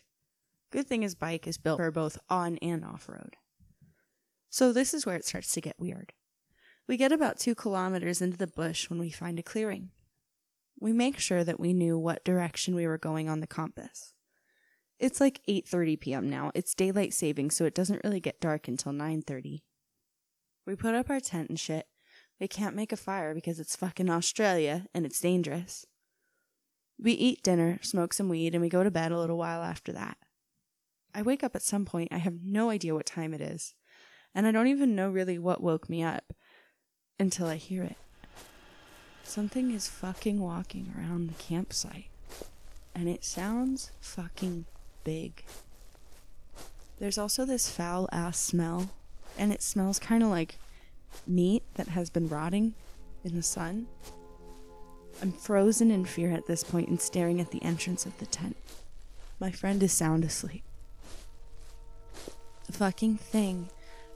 Good 0.70 0.86
thing 0.86 1.02
his 1.02 1.14
bike 1.14 1.46
is 1.46 1.58
built 1.58 1.78
for 1.78 1.90
both 1.90 2.18
on 2.28 2.56
and 2.58 2.84
off 2.84 3.08
road. 3.08 3.36
So 4.50 4.72
this 4.72 4.94
is 4.94 5.04
where 5.04 5.16
it 5.16 5.24
starts 5.24 5.52
to 5.52 5.60
get 5.60 5.78
weird. 5.78 6.12
We 6.88 6.96
get 6.96 7.12
about 7.12 7.38
two 7.38 7.54
kilometers 7.54 8.20
into 8.22 8.36
the 8.36 8.46
bush 8.46 8.88
when 8.90 8.98
we 8.98 9.10
find 9.10 9.38
a 9.38 9.42
clearing. 9.42 9.90
We 10.80 10.92
make 10.92 11.18
sure 11.18 11.44
that 11.44 11.60
we 11.60 11.72
knew 11.72 11.98
what 11.98 12.24
direction 12.24 12.74
we 12.74 12.86
were 12.86 12.98
going 12.98 13.28
on 13.28 13.40
the 13.40 13.46
compass. 13.46 14.13
It's 14.98 15.20
like 15.20 15.42
8:30 15.48 16.00
p.m. 16.00 16.30
now. 16.30 16.50
It's 16.54 16.74
daylight 16.74 17.12
saving, 17.12 17.50
so 17.50 17.64
it 17.64 17.74
doesn't 17.74 18.02
really 18.04 18.20
get 18.20 18.40
dark 18.40 18.68
until 18.68 18.92
9:30. 18.92 19.62
We 20.66 20.76
put 20.76 20.94
up 20.94 21.10
our 21.10 21.20
tent 21.20 21.50
and 21.50 21.60
shit. 21.60 21.86
We 22.40 22.48
can't 22.48 22.76
make 22.76 22.92
a 22.92 22.96
fire 22.96 23.34
because 23.34 23.60
it's 23.60 23.76
fucking 23.76 24.10
Australia 24.10 24.86
and 24.94 25.04
it's 25.04 25.20
dangerous. 25.20 25.86
We 26.98 27.12
eat 27.12 27.42
dinner, 27.42 27.78
smoke 27.82 28.12
some 28.12 28.28
weed, 28.28 28.54
and 28.54 28.62
we 28.62 28.68
go 28.68 28.82
to 28.82 28.90
bed 28.90 29.12
a 29.12 29.18
little 29.18 29.36
while 29.36 29.62
after 29.62 29.92
that. 29.92 30.16
I 31.14 31.22
wake 31.22 31.44
up 31.44 31.54
at 31.54 31.62
some 31.62 31.84
point. 31.84 32.12
I 32.12 32.18
have 32.18 32.42
no 32.42 32.70
idea 32.70 32.94
what 32.94 33.06
time 33.06 33.34
it 33.34 33.40
is. 33.40 33.74
And 34.34 34.46
I 34.46 34.52
don't 34.52 34.66
even 34.66 34.96
know 34.96 35.10
really 35.10 35.38
what 35.38 35.62
woke 35.62 35.88
me 35.88 36.02
up 36.02 36.32
until 37.18 37.46
I 37.46 37.56
hear 37.56 37.84
it. 37.84 37.96
Something 39.22 39.70
is 39.70 39.88
fucking 39.88 40.40
walking 40.40 40.92
around 40.96 41.28
the 41.28 41.42
campsite. 41.42 42.10
And 42.94 43.08
it 43.08 43.24
sounds 43.24 43.90
fucking 44.00 44.66
big. 45.04 45.44
There's 46.98 47.18
also 47.18 47.44
this 47.44 47.68
foul 47.68 48.08
ass 48.12 48.38
smell. 48.38 48.90
And 49.38 49.52
it 49.52 49.62
smells 49.62 49.98
kind 49.98 50.22
of 50.22 50.28
like 50.28 50.56
meat 51.26 51.62
that 51.74 51.88
has 51.88 52.10
been 52.10 52.28
rotting 52.28 52.74
in 53.24 53.34
the 53.34 53.42
sun. 53.42 53.86
I'm 55.20 55.32
frozen 55.32 55.90
in 55.90 56.04
fear 56.04 56.30
at 56.30 56.46
this 56.46 56.64
point 56.64 56.88
and 56.88 57.00
staring 57.00 57.40
at 57.40 57.50
the 57.50 57.62
entrance 57.62 58.06
of 58.06 58.16
the 58.18 58.26
tent. 58.26 58.56
My 59.40 59.50
friend 59.50 59.82
is 59.82 59.92
sound 59.92 60.24
asleep. 60.24 60.62
The 62.66 62.72
fucking 62.72 63.18
thing 63.18 63.68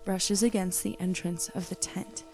brushes 0.05 0.43
against 0.43 0.83
the 0.83 0.97
entrance 1.01 1.49
of 1.51 1.69
the 1.69 1.75
tent. 1.75 2.25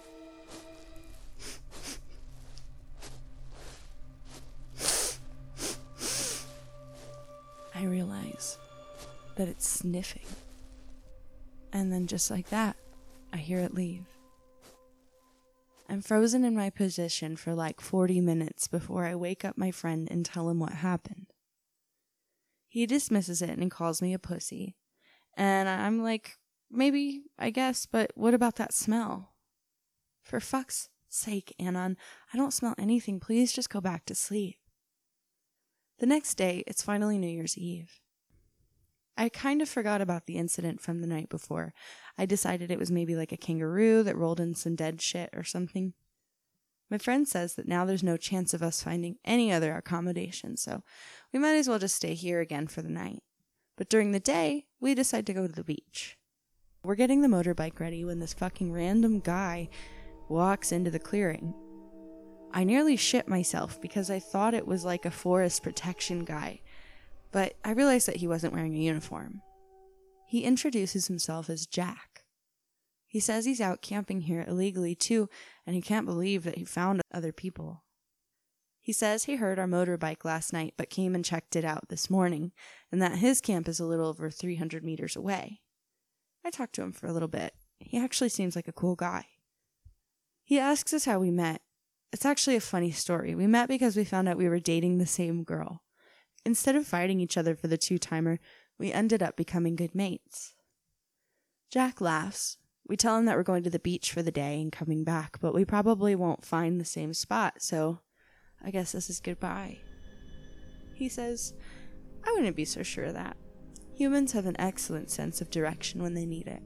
That 9.36 9.48
it's 9.48 9.66
sniffing. 9.66 10.26
And 11.72 11.92
then, 11.92 12.06
just 12.06 12.30
like 12.30 12.50
that, 12.50 12.76
I 13.32 13.38
hear 13.38 13.58
it 13.58 13.74
leave. 13.74 14.06
I'm 15.88 16.00
frozen 16.00 16.44
in 16.44 16.54
my 16.54 16.70
position 16.70 17.36
for 17.36 17.54
like 17.54 17.80
40 17.80 18.20
minutes 18.20 18.68
before 18.68 19.04
I 19.04 19.14
wake 19.14 19.44
up 19.44 19.58
my 19.58 19.70
friend 19.70 20.08
and 20.10 20.24
tell 20.24 20.48
him 20.48 20.58
what 20.58 20.72
happened. 20.72 21.26
He 22.68 22.86
dismisses 22.86 23.42
it 23.42 23.58
and 23.58 23.70
calls 23.70 24.00
me 24.00 24.14
a 24.14 24.18
pussy. 24.18 24.76
And 25.36 25.68
I'm 25.68 26.02
like, 26.02 26.38
maybe, 26.70 27.24
I 27.38 27.50
guess, 27.50 27.86
but 27.86 28.12
what 28.14 28.34
about 28.34 28.56
that 28.56 28.72
smell? 28.72 29.34
For 30.22 30.40
fuck's 30.40 30.88
sake, 31.08 31.54
Anon, 31.58 31.96
I 32.32 32.36
don't 32.36 32.52
smell 32.52 32.74
anything. 32.78 33.20
Please 33.20 33.52
just 33.52 33.70
go 33.70 33.80
back 33.80 34.06
to 34.06 34.14
sleep. 34.14 34.56
The 35.98 36.06
next 36.06 36.34
day, 36.34 36.64
it's 36.66 36.82
finally 36.82 37.18
New 37.18 37.28
Year's 37.28 37.56
Eve. 37.56 38.00
I 39.16 39.28
kind 39.28 39.62
of 39.62 39.68
forgot 39.68 40.00
about 40.00 40.26
the 40.26 40.38
incident 40.38 40.80
from 40.80 41.00
the 41.00 41.06
night 41.06 41.28
before. 41.28 41.72
I 42.18 42.26
decided 42.26 42.70
it 42.70 42.78
was 42.78 42.90
maybe 42.90 43.14
like 43.14 43.32
a 43.32 43.36
kangaroo 43.36 44.02
that 44.02 44.16
rolled 44.16 44.40
in 44.40 44.54
some 44.54 44.74
dead 44.74 45.00
shit 45.00 45.30
or 45.32 45.44
something. 45.44 45.94
My 46.90 46.98
friend 46.98 47.26
says 47.26 47.54
that 47.54 47.68
now 47.68 47.84
there's 47.84 48.02
no 48.02 48.16
chance 48.16 48.52
of 48.52 48.62
us 48.62 48.82
finding 48.82 49.16
any 49.24 49.52
other 49.52 49.74
accommodation, 49.76 50.56
so 50.56 50.82
we 51.32 51.38
might 51.38 51.54
as 51.54 51.68
well 51.68 51.78
just 51.78 51.96
stay 51.96 52.14
here 52.14 52.40
again 52.40 52.66
for 52.66 52.82
the 52.82 52.90
night. 52.90 53.22
But 53.76 53.88
during 53.88 54.12
the 54.12 54.20
day, 54.20 54.66
we 54.80 54.94
decide 54.94 55.26
to 55.26 55.32
go 55.32 55.46
to 55.46 55.52
the 55.52 55.64
beach. 55.64 56.18
We're 56.84 56.94
getting 56.94 57.22
the 57.22 57.28
motorbike 57.28 57.80
ready 57.80 58.04
when 58.04 58.18
this 58.18 58.34
fucking 58.34 58.72
random 58.72 59.20
guy 59.20 59.70
walks 60.28 60.72
into 60.72 60.90
the 60.90 60.98
clearing. 60.98 61.54
I 62.52 62.64
nearly 62.64 62.96
shit 62.96 63.26
myself 63.26 63.80
because 63.80 64.10
I 64.10 64.20
thought 64.20 64.54
it 64.54 64.66
was 64.66 64.84
like 64.84 65.04
a 65.04 65.10
forest 65.10 65.62
protection 65.62 66.24
guy 66.24 66.60
but 67.34 67.54
I 67.64 67.72
realized 67.72 68.06
that 68.06 68.18
he 68.18 68.28
wasn't 68.28 68.52
wearing 68.52 68.76
a 68.76 68.78
uniform. 68.78 69.42
He 70.28 70.44
introduces 70.44 71.08
himself 71.08 71.50
as 71.50 71.66
Jack. 71.66 72.22
He 73.08 73.18
says 73.18 73.44
he's 73.44 73.60
out 73.60 73.82
camping 73.82 74.20
here 74.20 74.44
illegally 74.46 74.94
too, 74.94 75.28
and 75.66 75.74
he 75.74 75.82
can't 75.82 76.06
believe 76.06 76.44
that 76.44 76.56
he 76.56 76.64
found 76.64 77.00
other 77.12 77.32
people. 77.32 77.82
He 78.80 78.92
says 78.92 79.24
he 79.24 79.34
heard 79.34 79.58
our 79.58 79.66
motorbike 79.66 80.24
last 80.24 80.52
night 80.52 80.74
but 80.76 80.90
came 80.90 81.12
and 81.12 81.24
checked 81.24 81.56
it 81.56 81.64
out 81.64 81.88
this 81.88 82.08
morning, 82.08 82.52
and 82.92 83.02
that 83.02 83.18
his 83.18 83.40
camp 83.40 83.68
is 83.68 83.80
a 83.80 83.84
little 83.84 84.06
over 84.06 84.30
300 84.30 84.84
meters 84.84 85.16
away. 85.16 85.60
I 86.44 86.50
talked 86.50 86.76
to 86.76 86.82
him 86.82 86.92
for 86.92 87.08
a 87.08 87.12
little 87.12 87.26
bit. 87.26 87.54
He 87.80 87.98
actually 87.98 88.28
seems 88.28 88.54
like 88.54 88.68
a 88.68 88.72
cool 88.72 88.94
guy. 88.94 89.26
He 90.44 90.60
asks 90.60 90.92
us 90.92 91.04
how 91.04 91.18
we 91.18 91.32
met. 91.32 91.62
It's 92.12 92.26
actually 92.26 92.54
a 92.54 92.60
funny 92.60 92.92
story. 92.92 93.34
We 93.34 93.48
met 93.48 93.68
because 93.68 93.96
we 93.96 94.04
found 94.04 94.28
out 94.28 94.36
we 94.36 94.48
were 94.48 94.60
dating 94.60 94.98
the 94.98 95.06
same 95.06 95.42
girl. 95.42 95.83
Instead 96.46 96.76
of 96.76 96.86
fighting 96.86 97.20
each 97.20 97.36
other 97.36 97.54
for 97.54 97.68
the 97.68 97.78
two 97.78 97.98
timer, 97.98 98.38
we 98.78 98.92
ended 98.92 99.22
up 99.22 99.36
becoming 99.36 99.76
good 99.76 99.94
mates. 99.94 100.54
Jack 101.70 102.00
laughs. 102.00 102.58
We 102.86 102.96
tell 102.96 103.16
him 103.16 103.24
that 103.24 103.36
we're 103.36 103.42
going 103.42 103.62
to 103.62 103.70
the 103.70 103.78
beach 103.78 104.12
for 104.12 104.22
the 104.22 104.30
day 104.30 104.60
and 104.60 104.70
coming 104.70 105.04
back, 105.04 105.38
but 105.40 105.54
we 105.54 105.64
probably 105.64 106.14
won't 106.14 106.44
find 106.44 106.78
the 106.78 106.84
same 106.84 107.14
spot, 107.14 107.62
so 107.62 108.00
I 108.62 108.70
guess 108.70 108.92
this 108.92 109.08
is 109.08 109.20
goodbye. 109.20 109.78
He 110.94 111.08
says, 111.08 111.54
I 112.26 112.32
wouldn't 112.32 112.56
be 112.56 112.66
so 112.66 112.82
sure 112.82 113.04
of 113.04 113.14
that. 113.14 113.36
Humans 113.96 114.32
have 114.32 114.46
an 114.46 114.60
excellent 114.60 115.10
sense 115.10 115.40
of 115.40 115.50
direction 115.50 116.02
when 116.02 116.14
they 116.14 116.26
need 116.26 116.46
it. 116.46 116.62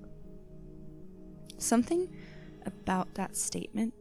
Something 1.59 2.15
about 2.67 3.15
that 3.15 3.37
statement 3.37 3.95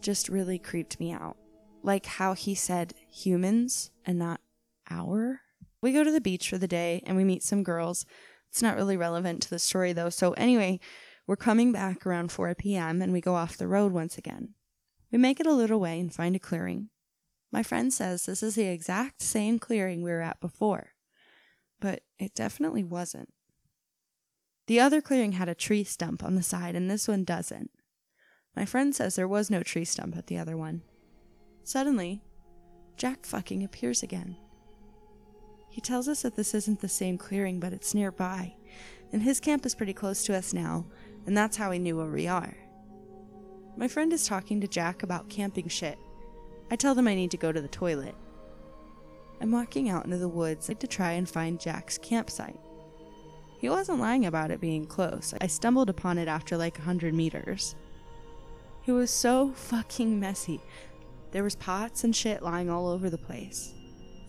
just 0.00 0.28
really 0.28 0.58
creeped 0.58 0.98
me 0.98 1.12
out. 1.12 1.36
Like 1.82 2.06
how 2.06 2.34
he 2.34 2.54
said 2.54 2.94
humans 3.10 3.90
and 4.04 4.18
not 4.18 4.40
hour. 4.90 5.40
We 5.82 5.92
go 5.92 6.04
to 6.04 6.10
the 6.10 6.20
beach 6.20 6.48
for 6.48 6.58
the 6.58 6.68
day 6.68 7.02
and 7.06 7.16
we 7.16 7.24
meet 7.24 7.42
some 7.42 7.62
girls. 7.62 8.04
It's 8.50 8.62
not 8.62 8.76
really 8.76 8.96
relevant 8.96 9.42
to 9.42 9.50
the 9.50 9.58
story 9.58 9.92
though. 9.92 10.10
So, 10.10 10.32
anyway, 10.32 10.80
we're 11.26 11.36
coming 11.36 11.72
back 11.72 12.06
around 12.06 12.32
4 12.32 12.54
p.m. 12.56 13.00
and 13.00 13.12
we 13.12 13.20
go 13.20 13.34
off 13.34 13.56
the 13.56 13.68
road 13.68 13.92
once 13.92 14.18
again. 14.18 14.54
We 15.12 15.18
make 15.18 15.40
it 15.40 15.46
a 15.46 15.52
little 15.52 15.80
way 15.80 15.98
and 16.00 16.12
find 16.12 16.34
a 16.36 16.40
clearing. 16.40 16.90
My 17.52 17.62
friend 17.62 17.92
says 17.92 18.26
this 18.26 18.42
is 18.42 18.54
the 18.54 18.66
exact 18.66 19.22
same 19.22 19.58
clearing 19.58 20.02
we 20.02 20.10
were 20.10 20.20
at 20.20 20.40
before, 20.40 20.90
but 21.80 22.02
it 22.18 22.34
definitely 22.34 22.84
wasn't. 22.84 23.32
The 24.66 24.78
other 24.78 25.00
clearing 25.00 25.32
had 25.32 25.48
a 25.48 25.54
tree 25.54 25.82
stump 25.82 26.22
on 26.22 26.36
the 26.36 26.44
side, 26.44 26.76
and 26.76 26.88
this 26.88 27.08
one 27.08 27.24
doesn't. 27.24 27.70
My 28.54 28.64
friend 28.64 28.94
says 28.94 29.16
there 29.16 29.26
was 29.26 29.50
no 29.50 29.62
tree 29.62 29.84
stump 29.84 30.16
at 30.16 30.28
the 30.28 30.38
other 30.38 30.56
one. 30.56 30.82
Suddenly, 31.64 32.22
Jack 32.96 33.24
fucking 33.24 33.64
appears 33.64 34.02
again. 34.02 34.36
He 35.70 35.80
tells 35.80 36.08
us 36.08 36.22
that 36.22 36.36
this 36.36 36.52
isn't 36.52 36.80
the 36.80 36.88
same 36.88 37.16
clearing, 37.16 37.60
but 37.60 37.72
it's 37.72 37.94
nearby, 37.94 38.54
and 39.12 39.22
his 39.22 39.40
camp 39.40 39.64
is 39.64 39.74
pretty 39.74 39.94
close 39.94 40.24
to 40.24 40.36
us 40.36 40.52
now, 40.52 40.84
and 41.26 41.36
that's 41.36 41.56
how 41.56 41.70
he 41.70 41.78
knew 41.78 41.96
where 41.96 42.06
we 42.06 42.26
are. 42.26 42.56
My 43.76 43.86
friend 43.88 44.12
is 44.12 44.26
talking 44.26 44.60
to 44.60 44.68
Jack 44.68 45.02
about 45.02 45.30
camping 45.30 45.68
shit. 45.68 45.96
I 46.70 46.76
tell 46.76 46.94
them 46.94 47.08
I 47.08 47.14
need 47.14 47.30
to 47.30 47.36
go 47.36 47.52
to 47.52 47.60
the 47.60 47.68
toilet. 47.68 48.16
I'm 49.40 49.52
walking 49.52 49.88
out 49.88 50.04
into 50.04 50.18
the 50.18 50.28
woods 50.28 50.66
to 50.66 50.86
try 50.86 51.12
and 51.12 51.28
find 51.28 51.58
Jack's 51.58 51.96
campsite. 51.96 52.58
He 53.58 53.68
wasn't 53.68 54.00
lying 54.00 54.26
about 54.26 54.50
it 54.50 54.60
being 54.60 54.86
close. 54.86 55.34
I 55.40 55.46
stumbled 55.46 55.88
upon 55.88 56.18
it 56.18 56.28
after 56.28 56.56
like 56.56 56.78
a 56.78 56.82
hundred 56.82 57.14
meters. 57.14 57.74
It 58.86 58.92
was 58.92 59.10
so 59.10 59.52
fucking 59.52 60.18
messy. 60.18 60.60
There 61.30 61.44
was 61.44 61.54
pots 61.54 62.02
and 62.02 62.14
shit 62.14 62.42
lying 62.42 62.68
all 62.68 62.88
over 62.88 63.08
the 63.08 63.18
place. 63.18 63.72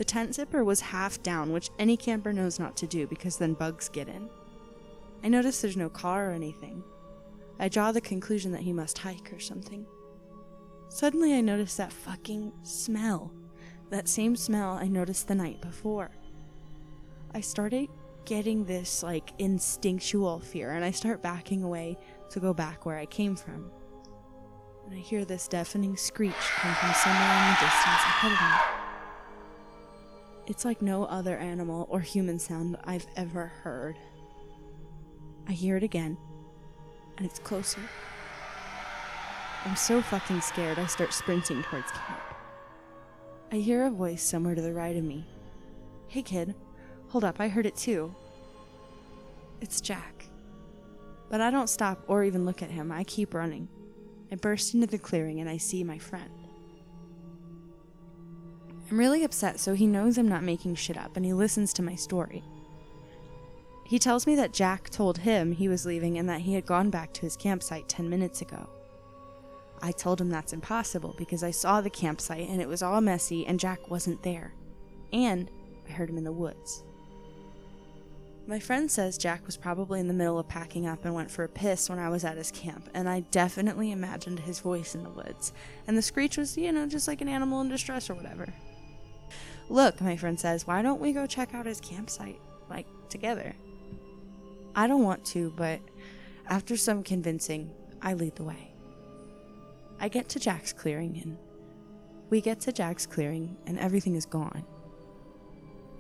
The 0.01 0.05
tent 0.05 0.34
zipper 0.34 0.63
was 0.63 0.81
half 0.81 1.22
down, 1.22 1.53
which 1.53 1.70
any 1.77 1.96
camper 1.96 2.34
knows 2.34 2.58
not 2.58 2.75
to 2.77 2.88
do 2.88 3.05
because 3.05 3.38
then 3.38 3.53
bugs 3.53 3.88
get 3.88 4.08
in. 4.08 4.31
I 5.24 5.27
notice 5.27 5.62
there's 5.62 5.77
no 5.77 5.89
car 5.89 6.31
or 6.31 6.34
anything. 6.34 6.84
I 7.60 7.70
draw 7.70 7.91
the 7.91 8.01
conclusion 8.01 8.51
that 8.53 8.62
he 8.63 8.74
must 8.74 8.98
hike 8.98 9.31
or 9.31 9.39
something. 9.39 9.86
Suddenly, 10.89 11.36
I 11.36 11.41
notice 11.41 11.75
that 11.75 11.93
fucking 11.93 12.51
smell. 12.63 13.31
That 13.91 14.08
same 14.08 14.36
smell 14.36 14.72
I 14.72 14.88
noticed 14.88 15.27
the 15.27 15.36
night 15.36 15.62
before. 15.62 16.10
I 17.36 17.41
started 17.41 17.88
getting 18.25 18.65
this 18.65 19.03
like 19.03 19.29
instinctual 19.38 20.39
fear 20.39 20.72
and 20.72 20.84
I 20.84 20.89
start 20.89 21.22
backing 21.22 21.62
away 21.62 21.96
to 22.31 22.39
go 22.39 22.55
back 22.55 22.88
where 22.88 22.98
I 22.98 23.05
came 23.05 23.36
from. 23.36 23.70
And 24.88 24.96
I 24.96 25.00
hear 25.00 25.25
this 25.25 25.48
deafening 25.48 25.96
screech 25.96 26.34
come 26.34 26.74
from 26.74 26.91
somewhere 26.91 27.38
in 27.38 27.50
the 27.50 27.60
distance 27.60 28.01
ahead 28.01 28.31
of 28.31 28.77
me. 28.77 28.80
It's 30.48 30.65
like 30.65 30.81
no 30.81 31.05
other 31.05 31.38
animal 31.38 31.88
or 31.89 32.00
human 32.00 32.39
sound 32.39 32.77
I've 32.83 33.07
ever 33.15 33.48
heard. 33.48 33.95
I 35.48 35.53
hear 35.53 35.77
it 35.77 35.83
again, 35.83 36.17
and 37.17 37.25
it's 37.25 37.39
closer. 37.39 37.81
I'm 39.65 39.75
so 39.75 40.01
fucking 40.01 40.41
scared, 40.41 40.79
I 40.79 40.88
start 40.88 41.13
sprinting 41.13 41.62
towards 41.63 41.91
camp. 41.91 42.19
I 43.51 43.57
hear 43.57 43.86
a 43.86 43.91
voice 43.91 44.24
somewhere 44.24 44.55
to 44.55 44.62
the 44.62 44.74
right 44.74 44.95
of 44.95 45.03
me. 45.03 45.27
Hey 46.07 46.24
kid, 46.24 46.55
hold 47.10 47.24
up, 47.24 47.39
I 47.39 47.48
heard 47.48 47.65
it 47.65 47.75
too. 47.75 48.15
It's 49.62 49.79
Jack. 49.79 50.25
But 51.29 51.41
I 51.41 51.51
don't 51.51 51.69
stop 51.69 52.03
or 52.07 52.24
even 52.24 52.45
look 52.45 52.63
at 52.63 52.71
him, 52.71 52.91
I 52.91 53.03
keep 53.03 53.33
running. 53.33 53.69
I 54.31 54.36
burst 54.36 54.74
into 54.74 54.88
the 54.88 54.98
clearing 54.98 55.39
and 55.39 55.50
I 55.50 55.57
see 55.57 55.83
my 55.83 56.00
friend. 56.00 56.40
I'm 58.91 59.00
really 59.00 59.24
upset, 59.24 59.57
so 59.57 59.74
he 59.74 59.88
knows 59.88 60.17
I'm 60.17 60.27
not 60.27 60.43
making 60.43 60.75
shit 60.75 60.98
up 60.98 61.15
and 61.15 61.25
he 61.25 61.31
listens 61.31 61.71
to 61.74 61.81
my 61.81 61.95
story. 61.95 62.43
He 63.86 63.98
tells 63.98 64.27
me 64.27 64.36
that 64.36 64.51
Jack 64.51 64.89
told 64.89 65.19
him 65.19 65.53
he 65.53 65.69
was 65.69 65.86
leaving 65.86 66.17
and 66.17 66.27
that 66.27 66.41
he 66.41 66.53
had 66.53 66.65
gone 66.65 66.89
back 66.89 67.13
to 67.13 67.21
his 67.21 67.38
campsite 67.38 67.88
10 67.88 68.10
minutes 68.10 68.41
ago. 68.41 68.69
I 69.81 69.93
told 69.93 70.19
him 70.19 70.29
that's 70.29 70.51
impossible 70.51 71.15
because 71.17 71.41
I 71.41 71.51
saw 71.51 71.79
the 71.79 71.89
campsite 71.89 72.50
and 72.50 72.62
it 72.62 72.67
was 72.67 72.83
all 72.83 73.00
messy 73.00 73.48
and 73.48 73.62
Jack 73.62 73.89
wasn't 73.89 74.24
there. 74.24 74.53
And 75.13 75.50
I 75.88 75.93
heard 75.93 76.10
him 76.10 76.17
in 76.17 76.25
the 76.25 76.31
woods. 76.33 76.83
My 78.48 78.60
friend 78.60 78.91
says 78.91 79.17
Jack 79.17 79.45
was 79.45 79.55
probably 79.55 80.01
in 80.01 80.10
the 80.10 80.13
middle 80.13 80.38
of 80.38 80.50
packing 80.50 80.86
up 80.86 81.05
and 81.05 81.15
went 81.15 81.31
for 81.31 81.45
a 81.45 81.50
piss 81.50 81.89
when 81.89 82.00
I 82.00 82.10
was 82.10 82.25
at 82.25 82.38
his 82.38 82.51
camp, 82.51 82.89
and 82.93 83.07
I 83.07 83.21
definitely 83.31 83.91
imagined 83.91 84.39
his 84.39 84.60
voice 84.60 84.95
in 84.95 85.03
the 85.03 85.10
woods. 85.12 85.53
And 85.88 85.95
the 85.95 86.01
screech 86.01 86.38
was, 86.38 86.57
you 86.57 86.71
know, 86.71 86.88
just 86.88 87.07
like 87.07 87.21
an 87.21 87.29
animal 87.29 87.62
in 87.62 87.69
distress 87.69 88.10
or 88.10 88.15
whatever. 88.15 88.51
Look, 89.72 90.01
my 90.01 90.18
friend 90.18 90.38
says, 90.38 90.68
why 90.68 90.81
don't 90.81 91.00
we 91.00 91.14
go 91.14 91.25
check 91.25 91.55
out 91.55 91.66
his 91.66 91.79
campsite? 91.79 92.42
Like, 92.70 92.88
together. 93.07 93.55
I 94.75 94.86
don't 94.86 95.05
want 95.05 95.24
to, 95.27 95.53
but 95.55 95.79
after 96.46 96.75
some 96.75 97.03
convincing, 97.03 97.72
I 98.01 98.16
lead 98.16 98.36
the 98.36 98.44
way. 98.44 98.74
I 99.98 100.10
get 100.10 100.27
to 100.29 100.40
Jack's 100.40 100.74
clearing, 100.74 101.22
and 101.24 101.38
we 102.29 102.42
get 102.42 102.60
to 102.62 102.74
Jack's 102.74 103.05
clearing, 103.05 103.55
and 103.66 103.79
everything 103.79 104.16
is 104.16 104.25
gone. 104.25 104.66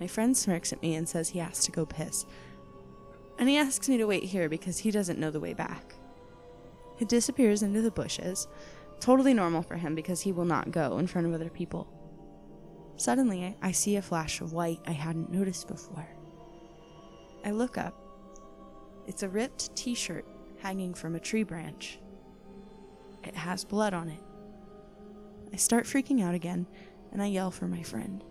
My 0.01 0.07
friend 0.07 0.35
smirks 0.35 0.73
at 0.73 0.81
me 0.81 0.95
and 0.95 1.07
says 1.07 1.29
he 1.29 1.39
has 1.39 1.63
to 1.63 1.71
go 1.71 1.85
piss. 1.85 2.25
And 3.39 3.47
he 3.47 3.55
asks 3.55 3.87
me 3.87 3.97
to 3.99 4.05
wait 4.05 4.23
here 4.23 4.49
because 4.49 4.79
he 4.79 4.91
doesn't 4.91 5.17
know 5.17 5.31
the 5.31 5.39
way 5.39 5.53
back. 5.53 5.95
He 6.97 7.05
disappears 7.05 7.63
into 7.63 7.81
the 7.81 7.89
bushes, 7.89 8.49
totally 8.99 9.33
normal 9.33 9.61
for 9.61 9.77
him 9.77 9.95
because 9.95 10.19
he 10.19 10.33
will 10.33 10.43
not 10.43 10.71
go 10.71 10.97
in 10.97 11.07
front 11.07 11.25
of 11.25 11.33
other 11.33 11.49
people. 11.49 11.87
Suddenly, 12.97 13.55
I 13.61 13.71
see 13.71 13.95
a 13.95 14.01
flash 14.01 14.41
of 14.41 14.53
white 14.53 14.79
I 14.85 14.91
hadn't 14.91 15.31
noticed 15.31 15.67
before. 15.67 16.07
I 17.43 17.51
look 17.51 17.77
up. 17.77 17.95
It's 19.07 19.23
a 19.23 19.29
ripped 19.29 19.75
t 19.75 19.95
shirt 19.95 20.25
hanging 20.59 20.93
from 20.93 21.15
a 21.15 21.19
tree 21.19 21.43
branch. 21.43 21.99
It 23.23 23.35
has 23.35 23.63
blood 23.63 23.93
on 23.93 24.09
it. 24.09 24.23
I 25.53 25.57
start 25.57 25.85
freaking 25.85 26.23
out 26.23 26.35
again 26.35 26.67
and 27.11 27.21
I 27.21 27.27
yell 27.27 27.51
for 27.51 27.67
my 27.67 27.83
friend. 27.83 28.23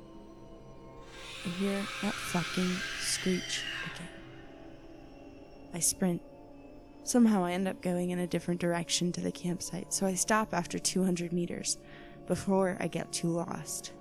I 1.44 1.48
hear 1.48 1.82
that 2.02 2.14
fucking 2.14 2.70
screech 3.00 3.62
again. 3.94 4.08
I 5.74 5.78
sprint. 5.78 6.22
Somehow 7.02 7.44
I 7.44 7.52
end 7.52 7.66
up 7.66 7.82
going 7.82 8.10
in 8.10 8.18
a 8.18 8.26
different 8.26 8.60
direction 8.60 9.10
to 9.12 9.20
the 9.20 9.32
campsite, 9.32 9.92
so 9.92 10.06
I 10.06 10.14
stop 10.14 10.52
after 10.52 10.78
200 10.78 11.32
meters 11.32 11.78
before 12.26 12.76
I 12.78 12.88
get 12.88 13.12
too 13.12 13.28
lost. 13.28 13.92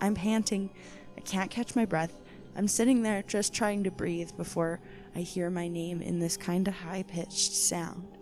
I'm 0.00 0.14
panting. 0.14 0.70
I 1.16 1.20
can't 1.20 1.50
catch 1.50 1.76
my 1.76 1.84
breath. 1.84 2.20
I'm 2.56 2.68
sitting 2.68 3.02
there 3.02 3.22
just 3.22 3.52
trying 3.52 3.84
to 3.84 3.90
breathe 3.90 4.30
before 4.36 4.80
I 5.14 5.20
hear 5.20 5.50
my 5.50 5.68
name 5.68 6.00
in 6.00 6.18
this 6.18 6.36
kind 6.36 6.66
of 6.66 6.74
high 6.74 7.04
pitched 7.06 7.52
sound. 7.52 8.16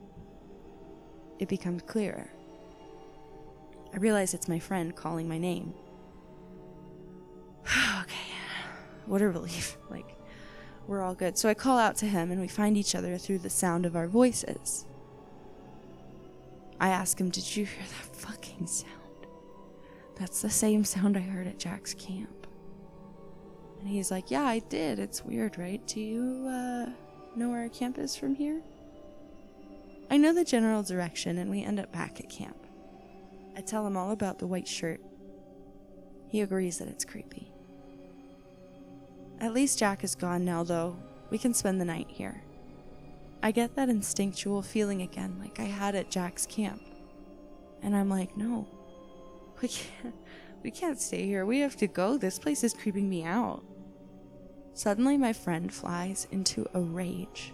It 1.38 1.48
becomes 1.48 1.82
clearer. 1.82 2.30
I 3.92 3.98
realize 3.98 4.34
it's 4.34 4.48
my 4.48 4.58
friend 4.58 4.94
calling 4.94 5.28
my 5.28 5.38
name. 5.38 5.72
okay, 8.02 8.34
what 9.06 9.22
a 9.22 9.28
relief. 9.28 9.76
Like, 9.90 10.16
we're 10.88 11.02
all 11.02 11.14
good. 11.14 11.38
So 11.38 11.48
I 11.48 11.54
call 11.54 11.78
out 11.78 11.94
to 11.96 12.06
him 12.06 12.32
and 12.32 12.40
we 12.40 12.48
find 12.48 12.76
each 12.76 12.96
other 12.96 13.16
through 13.16 13.38
the 13.38 13.50
sound 13.50 13.86
of 13.86 13.94
our 13.94 14.08
voices. 14.08 14.86
I 16.80 16.88
ask 16.88 17.20
him, 17.20 17.30
Did 17.30 17.56
you 17.56 17.64
hear 17.64 17.84
that 17.84 18.16
fucking 18.16 18.66
sound? 18.66 19.03
That's 20.18 20.42
the 20.42 20.50
same 20.50 20.84
sound 20.84 21.16
I 21.16 21.20
heard 21.20 21.46
at 21.46 21.58
Jack's 21.58 21.94
camp. 21.94 22.46
And 23.80 23.88
he's 23.88 24.10
like, 24.10 24.30
Yeah, 24.30 24.44
I 24.44 24.60
did. 24.60 24.98
It's 24.98 25.24
weird, 25.24 25.58
right? 25.58 25.84
Do 25.86 26.00
you, 26.00 26.46
uh, 26.48 26.90
know 27.36 27.50
where 27.50 27.62
our 27.62 27.68
camp 27.68 27.98
is 27.98 28.16
from 28.16 28.34
here? 28.34 28.62
I 30.10 30.16
know 30.16 30.32
the 30.32 30.44
general 30.44 30.82
direction 30.82 31.38
and 31.38 31.50
we 31.50 31.62
end 31.62 31.80
up 31.80 31.92
back 31.92 32.20
at 32.20 32.28
camp. 32.28 32.56
I 33.56 33.60
tell 33.60 33.86
him 33.86 33.96
all 33.96 34.10
about 34.10 34.38
the 34.38 34.46
white 34.46 34.68
shirt. 34.68 35.00
He 36.28 36.40
agrees 36.40 36.78
that 36.78 36.88
it's 36.88 37.04
creepy. 37.04 37.52
At 39.40 39.52
least 39.52 39.78
Jack 39.78 40.04
is 40.04 40.14
gone 40.14 40.44
now, 40.44 40.62
though. 40.62 40.96
We 41.30 41.38
can 41.38 41.54
spend 41.54 41.80
the 41.80 41.84
night 41.84 42.06
here. 42.08 42.42
I 43.42 43.50
get 43.50 43.76
that 43.76 43.88
instinctual 43.88 44.62
feeling 44.62 45.02
again, 45.02 45.36
like 45.38 45.60
I 45.60 45.64
had 45.64 45.94
at 45.94 46.10
Jack's 46.10 46.46
camp. 46.46 46.82
And 47.82 47.94
I'm 47.94 48.08
like, 48.08 48.36
no, 48.36 48.66
we 49.62 49.68
can't, 49.68 50.14
we 50.62 50.70
can't 50.70 51.00
stay 51.00 51.26
here. 51.26 51.46
We 51.46 51.60
have 51.60 51.76
to 51.76 51.86
go. 51.86 52.18
This 52.18 52.38
place 52.38 52.64
is 52.64 52.74
creeping 52.74 53.08
me 53.08 53.24
out. 53.24 53.62
Suddenly, 54.72 55.16
my 55.16 55.32
friend 55.32 55.72
flies 55.72 56.26
into 56.32 56.66
a 56.74 56.80
rage. 56.80 57.52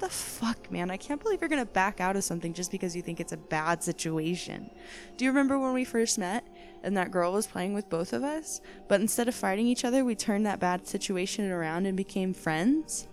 The 0.00 0.08
fuck, 0.08 0.70
man? 0.70 0.90
I 0.90 0.96
can't 0.96 1.22
believe 1.22 1.40
you're 1.40 1.48
gonna 1.48 1.64
back 1.64 2.00
out 2.00 2.16
of 2.16 2.24
something 2.24 2.52
just 2.52 2.72
because 2.72 2.96
you 2.96 3.02
think 3.02 3.20
it's 3.20 3.32
a 3.32 3.36
bad 3.36 3.84
situation. 3.84 4.68
Do 5.16 5.24
you 5.24 5.30
remember 5.30 5.60
when 5.60 5.72
we 5.72 5.84
first 5.84 6.18
met 6.18 6.44
and 6.82 6.96
that 6.96 7.12
girl 7.12 7.32
was 7.32 7.46
playing 7.46 7.72
with 7.72 7.88
both 7.88 8.12
of 8.12 8.24
us? 8.24 8.60
But 8.88 9.00
instead 9.00 9.28
of 9.28 9.34
fighting 9.34 9.68
each 9.68 9.84
other, 9.84 10.04
we 10.04 10.16
turned 10.16 10.44
that 10.44 10.58
bad 10.58 10.88
situation 10.88 11.50
around 11.52 11.86
and 11.86 11.96
became 11.96 12.34
friends? 12.34 13.06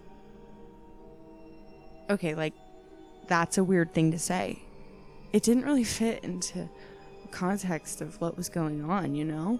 Okay, 2.09 2.33
like, 2.33 2.55
that's 3.27 3.59
a 3.59 3.63
weird 3.63 3.93
thing 3.93 4.11
to 4.11 4.19
say. 4.19 4.59
It 5.31 5.43
didn't 5.43 5.65
really 5.65 5.83
fit 5.83 6.23
into 6.23 6.67
context 7.31 8.01
of 8.01 8.19
what 8.21 8.37
was 8.37 8.49
going 8.49 8.83
on, 8.83 9.15
you 9.15 9.25
know? 9.25 9.59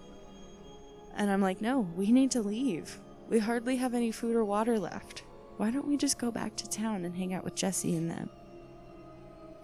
And 1.15 1.29
I'm 1.29 1.41
like, 1.41 1.61
no, 1.61 1.81
we 1.95 2.11
need 2.11 2.31
to 2.31 2.41
leave. 2.41 2.99
We 3.29 3.39
hardly 3.39 3.75
have 3.77 3.93
any 3.93 4.11
food 4.11 4.35
or 4.35 4.45
water 4.45 4.79
left. 4.79 5.23
Why 5.57 5.71
don't 5.71 5.87
we 5.87 5.97
just 5.97 6.17
go 6.17 6.31
back 6.31 6.55
to 6.57 6.69
town 6.69 7.05
and 7.05 7.15
hang 7.15 7.33
out 7.33 7.43
with 7.43 7.55
Jesse 7.55 7.95
and 7.95 8.09
them? 8.09 8.29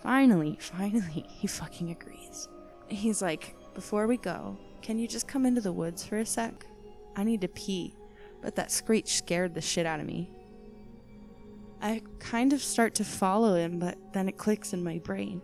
Finally, 0.03 0.57
finally, 0.61 1.25
he 1.27 1.47
fucking 1.47 1.91
agrees. 1.91 2.47
He's 2.87 3.21
like, 3.21 3.55
before 3.73 4.07
we 4.07 4.17
go, 4.17 4.57
can 4.81 4.99
you 4.99 5.07
just 5.07 5.27
come 5.27 5.45
into 5.45 5.61
the 5.61 5.73
woods 5.73 6.03
for 6.05 6.17
a 6.17 6.25
sec? 6.25 6.65
I 7.15 7.23
need 7.23 7.41
to 7.41 7.47
pee, 7.47 7.95
but 8.41 8.55
that 8.55 8.71
screech 8.71 9.15
scared 9.15 9.53
the 9.53 9.61
shit 9.61 9.85
out 9.85 9.99
of 9.99 10.05
me. 10.05 10.29
I 11.81 12.01
kind 12.19 12.53
of 12.53 12.61
start 12.61 12.95
to 12.95 13.03
follow 13.03 13.55
him, 13.55 13.79
but 13.79 13.97
then 14.13 14.27
it 14.27 14.37
clicks 14.37 14.73
in 14.73 14.83
my 14.83 14.99
brain. 14.99 15.41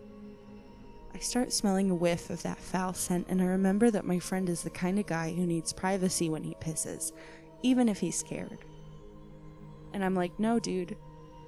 I 1.14 1.18
start 1.18 1.52
smelling 1.52 1.90
a 1.90 1.94
whiff 1.94 2.30
of 2.30 2.42
that 2.42 2.58
foul 2.58 2.94
scent, 2.94 3.26
and 3.28 3.40
I 3.40 3.46
remember 3.46 3.90
that 3.90 4.06
my 4.06 4.18
friend 4.18 4.48
is 4.48 4.62
the 4.62 4.70
kind 4.70 4.98
of 4.98 5.06
guy 5.06 5.32
who 5.32 5.46
needs 5.46 5.72
privacy 5.72 6.30
when 6.30 6.42
he 6.42 6.54
pisses, 6.54 7.12
even 7.62 7.88
if 7.88 8.00
he's 8.00 8.16
scared. 8.16 8.58
And 9.92 10.04
I'm 10.04 10.14
like, 10.14 10.38
no, 10.38 10.58
dude, 10.58 10.96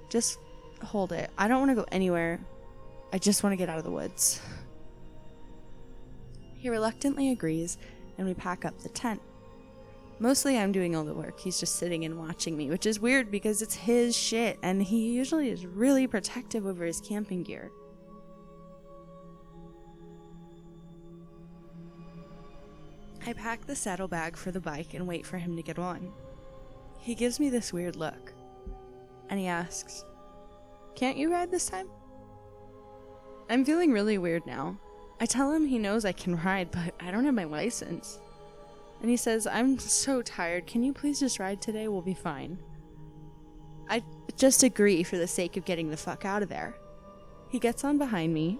just 0.09 0.39
hold 0.83 1.11
it. 1.11 1.31
I 1.37 1.47
don't 1.47 1.59
want 1.59 1.71
to 1.71 1.75
go 1.75 1.87
anywhere. 1.91 2.39
I 3.11 3.17
just 3.17 3.43
want 3.43 3.53
to 3.53 3.57
get 3.57 3.69
out 3.69 3.77
of 3.77 3.83
the 3.83 3.91
woods. 3.91 4.39
He 6.53 6.69
reluctantly 6.69 7.31
agrees, 7.31 7.77
and 8.17 8.27
we 8.27 8.33
pack 8.33 8.65
up 8.65 8.79
the 8.79 8.89
tent. 8.89 9.21
Mostly 10.19 10.57
I'm 10.57 10.71
doing 10.71 10.95
all 10.95 11.03
the 11.03 11.13
work. 11.13 11.39
He's 11.39 11.59
just 11.59 11.75
sitting 11.75 12.05
and 12.05 12.17
watching 12.17 12.55
me, 12.55 12.69
which 12.69 12.85
is 12.85 12.99
weird 12.99 13.29
because 13.31 13.61
it's 13.61 13.75
his 13.75 14.15
shit, 14.15 14.57
and 14.61 14.81
he 14.81 15.11
usually 15.11 15.49
is 15.49 15.65
really 15.65 16.07
protective 16.07 16.65
over 16.65 16.85
his 16.85 17.01
camping 17.01 17.43
gear. 17.43 17.71
I 23.27 23.33
pack 23.33 23.65
the 23.65 23.75
saddlebag 23.75 24.37
for 24.37 24.51
the 24.51 24.59
bike 24.59 24.93
and 24.93 25.07
wait 25.07 25.25
for 25.25 25.37
him 25.37 25.55
to 25.55 25.63
get 25.63 25.79
on. 25.79 26.13
He 26.99 27.15
gives 27.15 27.39
me 27.39 27.49
this 27.49 27.73
weird 27.73 27.95
look, 27.95 28.33
and 29.29 29.39
he 29.39 29.47
asks, 29.47 30.05
Can't 30.95 31.17
you 31.17 31.31
ride 31.31 31.49
this 31.49 31.67
time? 31.67 31.89
I'm 33.49 33.65
feeling 33.65 33.91
really 33.91 34.19
weird 34.19 34.45
now. 34.45 34.77
I 35.19 35.25
tell 35.25 35.51
him 35.51 35.65
he 35.65 35.79
knows 35.79 36.05
I 36.05 36.11
can 36.11 36.35
ride, 36.35 36.69
but 36.69 36.93
I 36.99 37.09
don't 37.09 37.25
have 37.25 37.33
my 37.33 37.45
license. 37.45 38.19
And 39.01 39.09
he 39.09 39.17
says, 39.17 39.47
I'm 39.47 39.79
so 39.79 40.21
tired. 40.21 40.67
Can 40.67 40.83
you 40.83 40.93
please 40.93 41.19
just 41.19 41.39
ride 41.39 41.61
today? 41.61 41.87
We'll 41.87 42.01
be 42.01 42.13
fine. 42.13 42.59
I 43.89 44.03
just 44.37 44.63
agree 44.63 45.03
for 45.03 45.17
the 45.17 45.27
sake 45.27 45.57
of 45.57 45.65
getting 45.65 45.89
the 45.89 45.97
fuck 45.97 46.25
out 46.25 46.43
of 46.43 46.49
there. 46.49 46.75
He 47.49 47.59
gets 47.59 47.83
on 47.83 47.97
behind 47.97 48.33
me, 48.33 48.59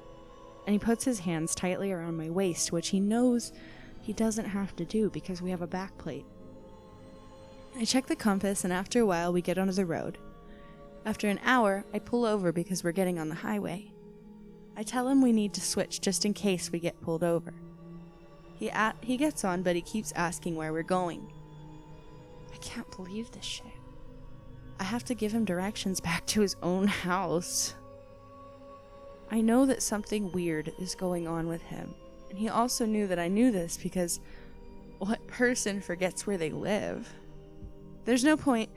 and 0.66 0.74
he 0.74 0.80
puts 0.80 1.04
his 1.04 1.20
hands 1.20 1.54
tightly 1.54 1.92
around 1.92 2.18
my 2.18 2.30
waist, 2.30 2.72
which 2.72 2.90
he 2.90 3.00
knows 3.00 3.52
he 4.06 4.14
doesn't 4.14 4.46
have 4.46 4.76
to 4.76 4.86
do 4.86 5.10
because 5.10 5.42
we 5.42 5.50
have 5.50 5.64
a 5.64 5.68
back 5.68 5.98
plate. 5.98 6.28
I 7.76 7.86
check 7.86 8.06
the 8.06 8.16
compass, 8.16 8.64
and 8.64 8.72
after 8.72 9.00
a 9.00 9.06
while, 9.06 9.34
we 9.34 9.42
get 9.42 9.58
onto 9.58 9.74
the 9.74 9.84
road. 9.84 10.20
After 11.06 11.28
an 11.28 11.40
hour, 11.44 11.84
I 11.92 11.98
pull 11.98 12.24
over 12.24 12.52
because 12.52 12.84
we're 12.84 12.92
getting 12.92 13.18
on 13.18 13.30
the 13.30 13.36
highway. 13.36 13.92
I 14.78 14.84
tell 14.84 15.08
him 15.08 15.24
we 15.24 15.32
need 15.32 15.56
to 15.56 15.62
switch 15.62 16.02
just 16.02 16.24
in 16.24 16.36
case 16.36 16.72
we 16.72 16.78
get 16.80 17.02
pulled 17.02 17.24
over. 17.24 17.56
He 18.54 18.68
a- 18.68 18.94
he 19.02 19.18
gets 19.18 19.44
on, 19.44 19.64
but 19.64 19.76
he 19.76 19.82
keeps 19.82 20.12
asking 20.12 20.56
where 20.56 20.72
we're 20.72 20.84
going. 20.84 21.34
I 22.54 22.58
can't 22.58 22.96
believe 22.96 23.32
this 23.32 23.44
shit. 23.44 23.66
I 24.80 24.84
have 24.84 25.04
to 25.06 25.16
give 25.16 25.32
him 25.32 25.46
directions 25.46 26.00
back 26.00 26.28
to 26.28 26.42
his 26.42 26.56
own 26.62 26.88
house. 26.88 27.74
I 29.32 29.42
know 29.42 29.66
that 29.66 29.82
something 29.82 30.32
weird 30.32 30.74
is 30.78 30.94
going 30.94 31.28
on 31.28 31.48
with 31.48 31.64
him, 31.64 31.96
and 32.30 32.38
he 32.38 32.50
also 32.50 32.86
knew 32.86 33.08
that 33.08 33.20
I 33.20 33.28
knew 33.28 33.52
this 33.52 33.78
because 33.78 34.20
what 35.00 35.26
person 35.28 35.82
forgets 35.82 36.26
where 36.26 36.38
they 36.38 36.50
live? 36.50 37.12
There's 38.06 38.24
no 38.24 38.38
point 38.38 38.70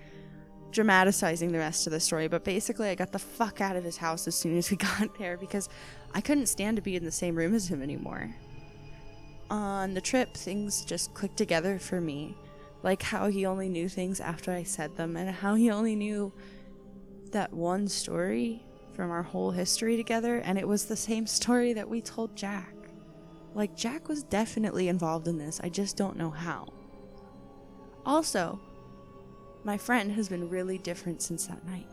dramatizing 0.71 1.53
the 1.53 1.59
rest 1.59 1.87
of 1.87 1.93
the 1.93 2.01
story, 2.01 2.29
but 2.29 2.45
basically, 2.45 2.89
I 2.89 2.95
got 2.95 3.13
the 3.13 3.19
fuck 3.19 3.61
out 3.61 3.77
of 3.77 3.85
his 3.85 3.97
house 3.97 4.27
as 4.27 4.35
soon 4.35 4.57
as 4.57 4.71
we 4.71 4.77
got 4.79 5.19
there 5.19 5.37
because 5.37 5.69
I 6.15 6.21
couldn't 6.21 6.47
stand 6.47 6.77
to 6.77 6.83
be 6.83 6.97
in 6.97 7.05
the 7.05 7.13
same 7.13 7.35
room 7.35 7.55
as 7.55 7.69
him 7.69 7.83
anymore. 7.83 8.35
On 9.51 9.95
the 9.95 10.01
trip, 10.01 10.35
things 10.35 10.85
just 10.85 11.15
clicked 11.15 11.37
together 11.37 11.79
for 11.79 12.01
me. 12.01 12.37
Like 12.83 13.03
how 13.03 13.29
he 13.29 13.47
only 13.47 13.69
knew 13.69 13.89
things 13.89 14.21
after 14.21 14.53
I 14.53 14.63
said 14.63 14.97
them, 14.97 15.17
and 15.17 15.31
how 15.31 15.55
he 15.55 15.71
only 15.71 15.97
knew 15.97 16.33
that 17.33 17.53
one 17.53 17.89
story 17.89 18.63
from 18.93 19.11
our 19.11 19.23
whole 19.23 19.51
history 19.51 19.97
together, 19.97 20.39
and 20.39 20.59
it 20.59 20.67
was 20.67 20.85
the 20.85 20.97
same 20.97 21.27
story 21.27 21.73
that 21.73 21.89
we 21.89 22.01
told 22.01 22.37
Jack. 22.37 22.78
Like, 23.59 23.75
Jack 23.75 24.07
was 24.07 24.23
definitely 24.23 24.87
involved 24.87 25.27
in 25.27 25.37
this, 25.37 25.61
I 25.65 25.69
just 25.69 25.97
don't 25.97 26.17
know 26.17 26.31
how. 26.31 26.69
Also, 28.07 28.61
my 29.65 29.77
friend 29.77 30.13
has 30.13 30.29
been 30.29 30.49
really 30.49 30.79
different 30.79 31.21
since 31.23 31.49
that 31.49 31.67
night. 31.67 31.89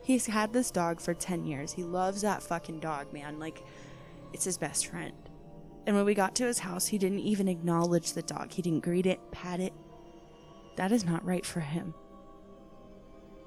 He's 0.00 0.26
had 0.26 0.52
this 0.52 0.70
dog 0.70 1.00
for 1.00 1.12
10 1.12 1.44
years. 1.44 1.72
He 1.72 1.82
loves 1.82 2.22
that 2.22 2.40
fucking 2.40 2.78
dog, 2.78 3.12
man. 3.12 3.40
Like, 3.40 3.64
it's 4.32 4.44
his 4.44 4.58
best 4.58 4.86
friend. 4.86 5.12
And 5.88 5.96
when 5.96 6.04
we 6.04 6.14
got 6.14 6.36
to 6.36 6.46
his 6.46 6.60
house, 6.60 6.86
he 6.86 6.98
didn't 6.98 7.18
even 7.18 7.48
acknowledge 7.48 8.12
the 8.12 8.22
dog. 8.22 8.52
He 8.52 8.62
didn't 8.62 8.84
greet 8.84 9.06
it, 9.06 9.18
pat 9.32 9.58
it. 9.58 9.72
That 10.76 10.92
is 10.92 11.04
not 11.04 11.24
right 11.24 11.44
for 11.44 11.58
him. 11.58 11.94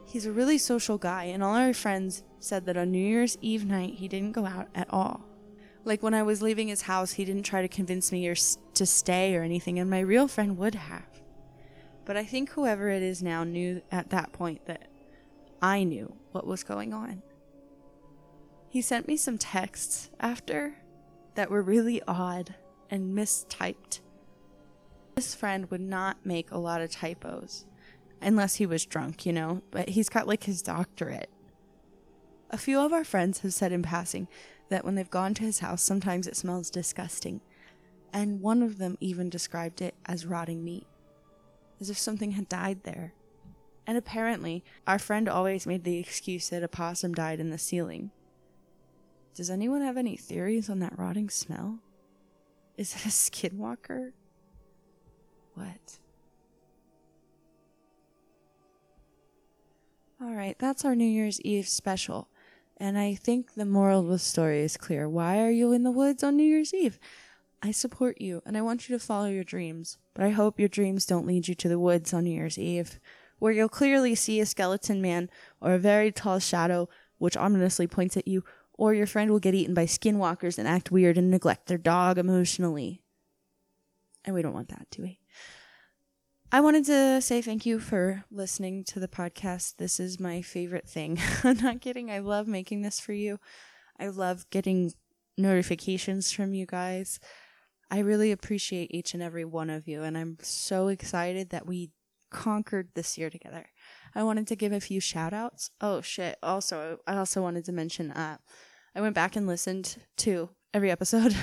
He's 0.03 0.25
a 0.25 0.31
really 0.33 0.57
social 0.57 0.97
guy, 0.97 1.23
and 1.23 1.41
all 1.41 1.55
our 1.55 1.73
friends 1.73 2.25
said 2.41 2.65
that 2.65 2.75
on 2.75 2.91
New 2.91 2.99
Year's 2.99 3.37
Eve 3.39 3.65
night, 3.65 3.93
he 3.93 4.09
didn't 4.09 4.33
go 4.33 4.45
out 4.45 4.67
at 4.75 4.89
all. 4.89 5.23
Like 5.85 6.01
when 6.01 6.13
I 6.13 6.23
was 6.23 6.41
leaving 6.41 6.69
his 6.69 6.83
house, 6.83 7.13
he 7.13 7.25
didn't 7.25 7.43
try 7.43 7.61
to 7.61 7.67
convince 7.67 8.11
me 8.11 8.27
or 8.27 8.35
to 8.35 8.85
stay 8.85 9.35
or 9.35 9.43
anything, 9.43 9.79
and 9.79 9.89
my 9.89 9.99
real 9.99 10.27
friend 10.27 10.57
would 10.57 10.75
have. 10.75 11.03
But 12.05 12.17
I 12.17 12.23
think 12.23 12.51
whoever 12.51 12.89
it 12.89 13.03
is 13.03 13.21
now 13.21 13.43
knew 13.43 13.81
at 13.91 14.09
that 14.09 14.31
point 14.31 14.65
that 14.65 14.87
I 15.61 15.83
knew 15.83 16.15
what 16.31 16.47
was 16.47 16.63
going 16.63 16.93
on. 16.93 17.21
He 18.69 18.81
sent 18.81 19.07
me 19.07 19.17
some 19.17 19.37
texts 19.37 20.09
after 20.19 20.75
that 21.35 21.51
were 21.51 21.61
really 21.61 22.01
odd 22.07 22.55
and 22.89 23.15
mistyped. 23.15 23.99
This 25.15 25.35
friend 25.35 25.69
would 25.69 25.81
not 25.81 26.25
make 26.25 26.51
a 26.51 26.57
lot 26.57 26.81
of 26.81 26.91
typos 26.91 27.65
unless 28.21 28.55
he 28.55 28.65
was 28.65 28.85
drunk, 28.85 29.25
you 29.25 29.33
know, 29.33 29.61
but 29.71 29.89
he's 29.89 30.09
got 30.09 30.27
like 30.27 30.43
his 30.45 30.61
doctorate. 30.61 31.29
A 32.53 32.57
few 32.57 32.79
of 32.79 32.93
our 32.93 33.03
friends 33.03 33.39
have 33.39 33.51
said 33.51 33.71
in 33.71 33.81
passing 33.81 34.27
that 34.69 34.85
when 34.85 34.93
they've 34.93 35.09
gone 35.09 35.33
to 35.33 35.43
his 35.43 35.57
house, 35.59 35.81
sometimes 35.81 36.27
it 36.27 36.37
smells 36.37 36.69
disgusting, 36.69 37.41
and 38.13 38.41
one 38.41 38.61
of 38.61 38.77
them 38.77 38.95
even 38.99 39.27
described 39.27 39.81
it 39.81 39.95
as 40.05 40.27
rotting 40.27 40.63
meat, 40.63 40.85
as 41.81 41.89
if 41.89 41.97
something 41.97 42.33
had 42.33 42.47
died 42.47 42.83
there. 42.83 43.15
And 43.87 43.97
apparently, 43.97 44.63
our 44.85 44.99
friend 44.99 45.27
always 45.27 45.65
made 45.65 45.83
the 45.83 45.97
excuse 45.97 46.49
that 46.49 46.61
a 46.61 46.67
possum 46.67 47.15
died 47.15 47.39
in 47.39 47.49
the 47.49 47.57
ceiling. 47.57 48.11
Does 49.33 49.49
anyone 49.49 49.81
have 49.81 49.97
any 49.97 50.15
theories 50.15 50.69
on 50.69 50.77
that 50.77 50.97
rotting 50.99 51.31
smell? 51.31 51.79
Is 52.77 52.93
it 52.93 53.05
a 53.05 53.09
skinwalker? 53.09 54.11
What? 55.55 55.97
Alright, 60.23 60.59
that's 60.59 60.85
our 60.85 60.95
New 60.95 61.03
Year's 61.03 61.41
Eve 61.41 61.67
special. 61.67 62.27
And 62.83 62.97
I 62.97 63.15
think 63.15 63.53
the 63.53 63.63
moral 63.63 64.01
of 64.01 64.07
the 64.07 64.19
story 64.19 64.59
is 64.59 64.75
clear. 64.75 65.07
Why 65.07 65.41
are 65.41 65.49
you 65.49 65.71
in 65.71 65.83
the 65.83 65.89
woods 65.89 66.21
on 66.21 66.35
New 66.35 66.43
Year's 66.43 66.73
Eve? 66.73 66.99
I 67.61 67.71
support 67.71 68.19
you 68.19 68.41
and 68.45 68.57
I 68.57 68.61
want 68.61 68.89
you 68.89 68.93
to 68.99 69.01
follow 69.01 69.29
your 69.29 69.45
dreams, 69.45 69.97
but 70.13 70.25
I 70.25 70.31
hope 70.31 70.59
your 70.59 70.67
dreams 70.67 71.05
don't 71.05 71.25
lead 71.25 71.47
you 71.47 71.55
to 71.55 71.69
the 71.69 71.79
woods 71.79 72.13
on 72.13 72.25
New 72.25 72.31
Year's 72.31 72.57
Eve, 72.57 72.99
where 73.39 73.53
you'll 73.53 73.69
clearly 73.69 74.15
see 74.15 74.41
a 74.41 74.45
skeleton 74.45 75.01
man 75.01 75.29
or 75.61 75.71
a 75.71 75.79
very 75.79 76.11
tall 76.11 76.39
shadow 76.39 76.89
which 77.19 77.37
ominously 77.37 77.87
points 77.87 78.17
at 78.17 78.27
you, 78.27 78.43
or 78.73 78.93
your 78.93 79.07
friend 79.07 79.31
will 79.31 79.39
get 79.39 79.55
eaten 79.55 79.73
by 79.73 79.85
skinwalkers 79.85 80.57
and 80.59 80.67
act 80.67 80.91
weird 80.91 81.17
and 81.17 81.31
neglect 81.31 81.67
their 81.67 81.77
dog 81.77 82.17
emotionally. 82.17 83.01
And 84.25 84.35
we 84.35 84.41
don't 84.41 84.53
want 84.53 84.67
that, 84.67 84.87
do 84.91 85.03
we? 85.03 85.19
I 86.53 86.61
wanted 86.61 86.85
to 86.85 87.19
say 87.19 87.41
thank 87.41 87.65
you 87.65 87.79
for 87.79 88.25
listening 88.29 88.83
to 88.83 88.99
the 88.99 89.07
podcast. 89.07 89.77
This 89.77 89.99
is 89.99 90.19
my 90.19 90.43
favorite 90.43 90.87
thing. 90.87 91.17
I'm 91.43 91.57
not 91.57 91.81
kidding. 91.81 92.11
I 92.11 92.19
love 92.19 92.45
making 92.47 92.83
this 92.83 92.99
for 92.99 93.11
you. 93.11 93.39
I 93.99 94.09
love 94.09 94.47
getting 94.51 94.93
notifications 95.35 96.31
from 96.31 96.53
you 96.53 96.67
guys. 96.67 97.19
I 97.89 98.01
really 98.01 98.31
appreciate 98.31 98.93
each 98.93 99.15
and 99.15 99.23
every 99.23 99.45
one 99.45 99.71
of 99.71 99.87
you, 99.87 100.03
and 100.03 100.15
I'm 100.15 100.37
so 100.43 100.89
excited 100.89 101.49
that 101.49 101.65
we 101.65 101.89
conquered 102.29 102.89
this 102.93 103.17
year 103.17 103.31
together. 103.31 103.65
I 104.13 104.21
wanted 104.21 104.45
to 104.45 104.55
give 104.55 104.73
a 104.73 104.79
few 104.79 104.99
shout 104.99 105.33
outs. 105.33 105.71
Oh 105.81 106.01
shit. 106.01 106.37
Also, 106.43 106.99
I 107.07 107.15
also 107.15 107.41
wanted 107.41 107.65
to 107.65 107.71
mention 107.71 108.11
uh 108.11 108.37
I 108.95 109.01
went 109.01 109.15
back 109.15 109.35
and 109.35 109.47
listened 109.47 109.97
to 110.17 110.51
every 110.71 110.91
episode. 110.91 111.35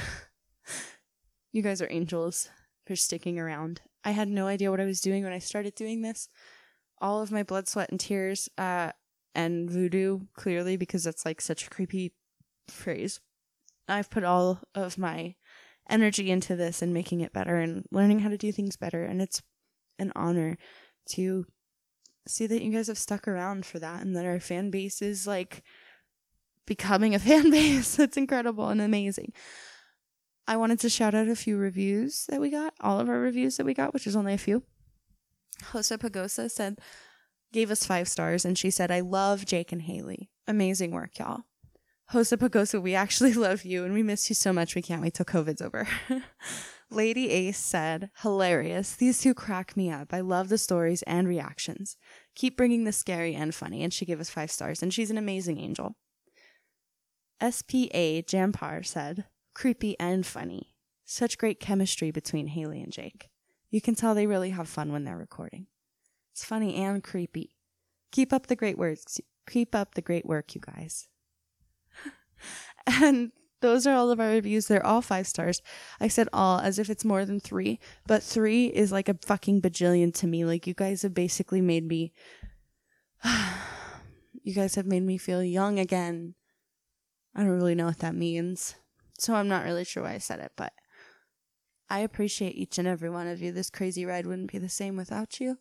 you 1.53 1.62
guys 1.62 1.83
are 1.83 1.90
angels 1.90 2.49
for 2.87 2.94
sticking 2.94 3.40
around. 3.40 3.81
I 4.05 4.13
had 4.13 4.29
no 4.29 4.47
idea 4.47 4.71
what 4.71 4.81
I 4.81 4.87
was 4.87 5.01
doing 5.01 5.25
when 5.25 5.33
I 5.33 5.39
started 5.39 5.75
doing 5.75 6.03
this. 6.03 6.29
All 7.01 7.23
of 7.23 7.33
my 7.33 7.43
blood, 7.43 7.69
sweat, 7.69 7.91
and 7.91 8.01
tears, 8.01 8.49
uh, 8.59 8.93
and 9.35 9.71
voodoo, 9.71 10.21
clearly, 10.35 10.77
because 10.77 11.05
that's 11.05 11.25
like 11.25 11.41
such 11.41 11.67
a 11.67 11.71
creepy 11.71 12.13
phrase. 12.69 13.21
I've 13.89 14.11
put 14.11 14.25
all 14.25 14.61
of 14.75 14.99
my 14.99 15.35
energy 15.89 16.31
into 16.31 16.57
this 16.57 16.83
and 16.83 16.95
making 16.95 17.21
it 17.21 17.33
better 17.33 17.57
and 17.57 17.85
learning 17.91 18.21
how 18.21 18.29
to 18.29 18.39
do 18.39 18.53
things 18.53 18.77
better. 18.77 19.05
And 19.05 19.21
it's 19.21 19.43
an 19.99 20.13
honor 20.15 20.57
to 21.11 21.47
see 22.27 22.47
that 22.47 22.63
you 22.63 22.73
guys 22.73 22.87
have 22.87 22.99
stuck 22.99 23.27
around 23.27 23.67
for 23.67 23.79
that 23.81 24.03
and 24.03 24.15
that 24.17 24.27
our 24.27 24.41
fan 24.41 24.71
base 24.71 25.03
is 25.03 25.27
like 25.27 25.63
becoming 26.67 27.15
a 27.15 27.19
fan 27.21 27.51
base. 27.51 27.97
That's 27.97 28.17
incredible 28.17 28.69
and 28.69 28.81
amazing. 28.81 29.33
I 30.51 30.57
wanted 30.57 30.81
to 30.81 30.89
shout 30.89 31.15
out 31.15 31.29
a 31.29 31.37
few 31.37 31.57
reviews 31.57 32.27
that 32.29 32.41
we 32.41 32.51
got, 32.51 32.75
all 32.81 32.99
of 32.99 33.09
our 33.09 33.21
reviews 33.21 33.57
that 33.57 33.65
we 33.65 33.73
got, 33.73 33.95
which 33.95 34.05
is 34.05 34.17
only 34.17 34.35
a 34.35 34.39
few. 34.39 34.65
Jose 35.67 35.97
Pagosa 35.97 36.51
said, 36.51 36.81
gave 37.53 37.71
us 37.71 37.87
five 37.87 38.09
stars, 38.09 38.45
and 38.45 38.59
she 38.59 38.69
said, 38.69 38.91
I 38.91 38.99
love 38.99 39.47
Jake 39.47 39.71
and 39.71 39.83
Haley. 39.83 40.29
Amazing 40.49 40.91
work, 40.91 41.21
y'all. 41.21 41.43
Hosa 42.13 42.37
Pagosa, 42.37 42.83
we 42.83 42.97
actually 42.97 43.33
love 43.47 43.65
you 43.65 43.85
and 43.85 43.95
we 43.95 44.03
miss 44.03 44.29
you 44.29 44.35
so 44.35 44.53
much. 44.53 44.75
We 44.75 44.83
can't 44.83 45.01
wait 45.01 45.15
till 45.15 45.25
COVID's 45.25 45.63
over. 45.63 45.87
Lady 46.91 47.31
Ace 47.31 47.57
said, 47.57 48.11
hilarious. 48.23 48.97
These 48.97 49.21
two 49.21 49.35
crack 49.35 49.77
me 49.77 49.89
up. 49.89 50.13
I 50.13 50.19
love 50.19 50.49
the 50.49 50.59
stories 50.59 51.03
and 51.03 51.29
reactions. 51.29 51.97
Keep 52.35 52.57
bringing 52.57 52.83
the 52.83 52.91
scary 52.91 53.37
and 53.37 53.55
funny. 53.55 53.85
And 53.85 53.93
she 53.93 54.05
gave 54.05 54.19
us 54.19 54.31
five 54.31 54.51
stars. 54.51 54.83
And 54.83 54.93
she's 54.93 55.13
an 55.13 55.19
amazing 55.19 55.61
angel. 55.61 55.95
SPA 57.41 58.27
Jampar 58.27 58.85
said, 58.85 59.27
creepy 59.61 59.94
and 60.01 60.25
funny. 60.25 60.73
Such 61.05 61.37
great 61.37 61.61
chemistry 61.61 62.11
between 62.11 62.46
Haley 62.46 62.81
and 62.81 62.90
Jake. 62.90 63.29
You 63.68 63.83
can 63.83 63.94
tell 63.94 64.14
they 64.14 64.27
really 64.27 64.51
have 64.51 64.70
fun 64.70 64.90
when 64.90 65.05
they're 65.05 65.18
recording. 65.18 65.66
It's 66.33 66.46
funny 66.46 66.77
and 66.77 67.05
creepy. 67.05 67.59
Keep 68.11 68.33
up 68.33 68.46
the 68.46 68.57
great 68.57 68.79
works. 68.79 69.20
Keep 69.46 69.75
up 69.75 69.94
the 69.94 70.01
great 70.01 70.25
work, 70.25 70.55
you 70.55 70.62
guys. 70.62 71.09
and 72.87 73.33
those 73.61 73.87
are 73.87 73.94
all 73.94 74.11
of 74.11 74.18
our 74.18 74.31
reviews. 74.31 74.66
They're 74.66 74.87
all 74.87 75.03
five 75.03 75.27
stars. 75.27 75.61
I 76.01 76.09
said 76.09 76.31
all 76.33 76.61
as 76.61 76.79
if 76.79 76.88
it's 76.88 77.05
more 77.05 77.27
than 77.27 77.38
three, 77.38 77.81
but 78.07 78.23
three 78.23 78.68
is 78.68 78.90
like 78.90 79.11
a 79.11 79.18
fucking 79.27 79.61
bajillion 79.61 80.14
to 80.14 80.27
me. 80.27 80.46
Like, 80.46 80.66
you 80.66 80.73
guys 80.73 81.03
have 81.03 81.12
basically 81.12 81.61
made 81.61 81.87
me. 81.87 82.14
you 84.42 84.55
guys 84.55 84.77
have 84.77 84.87
made 84.87 85.03
me 85.03 85.18
feel 85.18 85.44
young 85.44 85.79
again. 85.79 86.35
I 87.35 87.40
don't 87.40 87.51
really 87.51 87.75
know 87.75 87.85
what 87.85 87.99
that 87.99 88.14
means. 88.14 88.75
So 89.21 89.35
I'm 89.35 89.49
not 89.49 89.65
really 89.65 89.85
sure 89.85 90.05
why 90.05 90.15
I 90.15 90.19
said 90.19 90.41
it, 90.41 90.53
but 90.57 90.73
I 91.91 92.01
appreciate 92.01 92.57
each 92.57 92.79
and 92.79 92.89
every 92.89 93.11
one 93.11 93.27
of 93.27 93.43
you. 93.43 93.53
This 93.53 93.69
crazy 93.69 94.07
ride 94.07 94.27
wouldn't 94.27 94.51
be 94.51 94.57
the 94.57 94.69
same 94.71 94.97
without 94.97 95.41
you. 95.41 95.59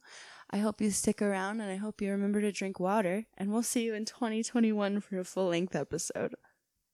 I 0.50 0.60
hope 0.60 0.80
you 0.80 0.91
stick 0.91 1.22
around 1.22 1.60
and 1.60 1.69
I 1.69 1.76
hope 1.76 2.02
you 2.02 2.10
remember 2.10 2.39
to 2.39 2.54
drink 2.54 2.80
water. 2.80 3.26
And 3.38 3.52
we'll 3.52 3.63
see 3.63 3.84
you 3.84 3.93
in 3.93 4.06
2021 4.06 5.02
for 5.02 5.19
a 5.19 5.26
full 5.26 5.48
length 5.50 5.76
episode. 5.76 6.36